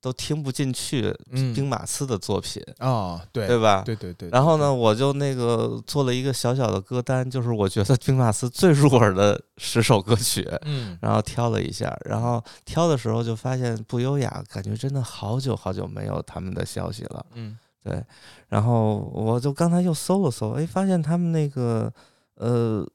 [0.00, 3.82] 都听不进去嗯兵马司的作品，哦对对吧？
[3.84, 4.28] 对对对。
[4.30, 17.26] 然后呢，我就那个做了一个小小的歌单，就是我觉得兵马司最入耳的十首歌曲，嗯然后挑了一下，然后挑的时候就发现不优雅，感觉真的好久好久没有他们的消息了。
[17.34, 18.04] 嗯对，
[18.48, 21.90] 然后我就刚才又搜了搜，哎，发现他们那个
[22.34, 22.86] 呃，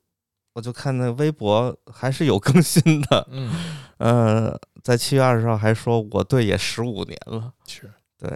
[0.54, 3.52] 我就看那微博还是有更新的，嗯
[3.98, 7.89] 呃，在七月二十号还说我队也十五年了，是。
[8.19, 8.30] 对，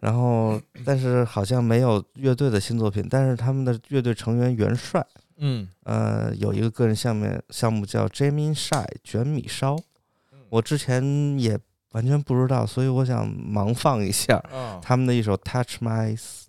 [0.00, 5.04] 然后 但是好像没有乐队的新作品，但是他们的乐队成员元帅，
[5.38, 5.68] 嗯。
[5.84, 9.76] 呃，有一个个人项目项目叫 Jamie Shy 卷米烧，
[10.50, 11.58] 我之前也
[11.92, 16.48] 完全不知道，所以我想盲放一下哦他们的一首 Touch My，S-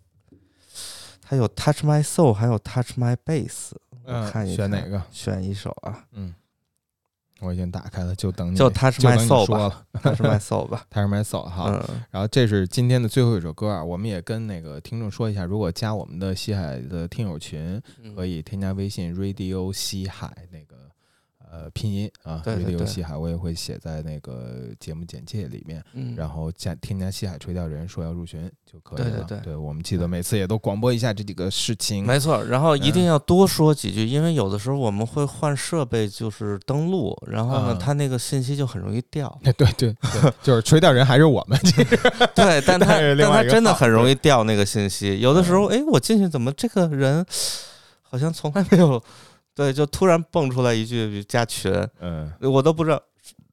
[1.22, 3.72] 它有 Touch My Soul，还有 Touch My Bass，
[4.04, 5.02] 我嗯看一看选哪个？
[5.12, 6.34] 选一首啊，嗯，
[7.40, 11.72] 我已经打开了，就等你就 Touch 就 My Soul 说吧了，Touch My Soul 吧，，Touch My Soul 哈。
[11.90, 18.16] 嗯，然后这是今天的最后一首歌啊，我们也跟那个听众说一下，如果加我们的西海的听友群，嗯。
[18.20, 20.69] 可以添加微信 Radio 西海那个
[21.52, 29.24] 呃拼音啊对对对西海，我也会写在那个节目简介里面，嗯，然后加添加西海垂钓人说要入群就可以了。
[29.24, 32.06] 对对对我们记得每次也都广播一下这几个事情。
[32.06, 39.30] 没错，然后一定嗯要多说几句，因为有的时候我们会换设备，就是登录，然后呢，嗯它那个信息就很容易掉。
[39.44, 39.96] 对对对，
[40.44, 41.98] 就是垂钓人还是我们，其实
[42.36, 45.20] 对，但 它那是另但他真的很容易掉那个信息。
[45.20, 47.26] 有的时候，哎，我进去怎么这个人
[48.04, 49.02] 好像从来没有，
[49.56, 53.02] 对，就突然蹦出来一句加群，嗯，我都不知道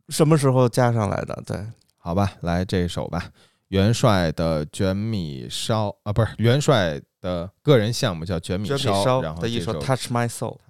[0.09, 1.43] 什么时候加上来的。
[1.47, 1.59] 对，
[1.99, 3.31] 好吧，来这一首吧。
[3.69, 10.55] 元帅的卷米烧啊，不是元帅的个人项目叫卷米烧然后的一首《Touch My Soul》。「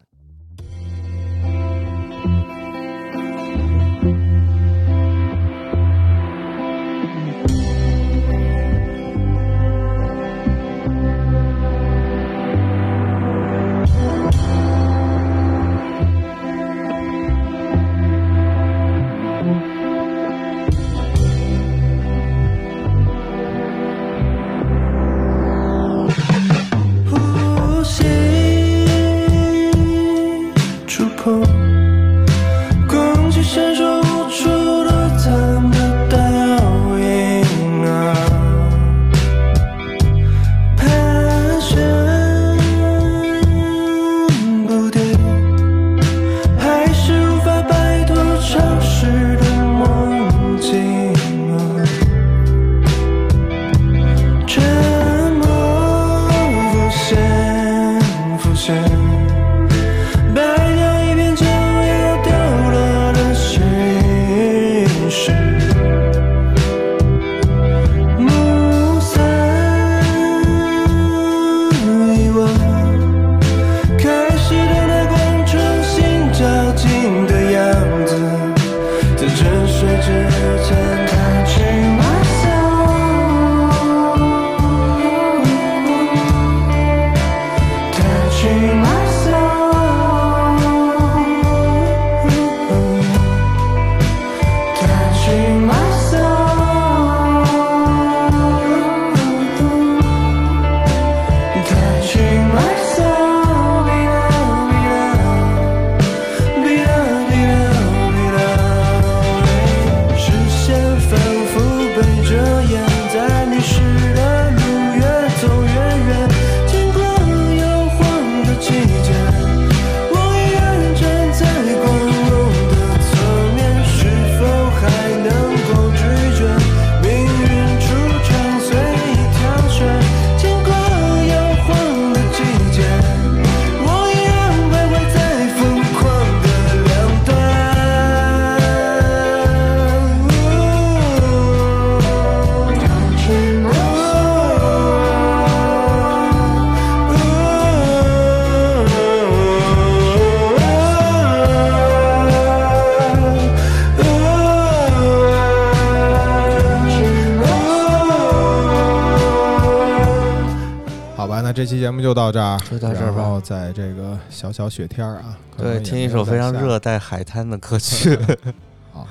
[162.16, 168.18] 到这儿，就到这儿吧然后在这个小小雪天儿啊，对，听一首非常热带海滩的歌曲，
[168.92, 169.06] 好，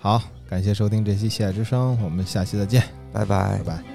[0.00, 2.82] 好，感谢收听这期《喜爱之声》，我们下期再见，
[3.12, 3.76] 拜拜拜。
[3.76, 3.89] 拜。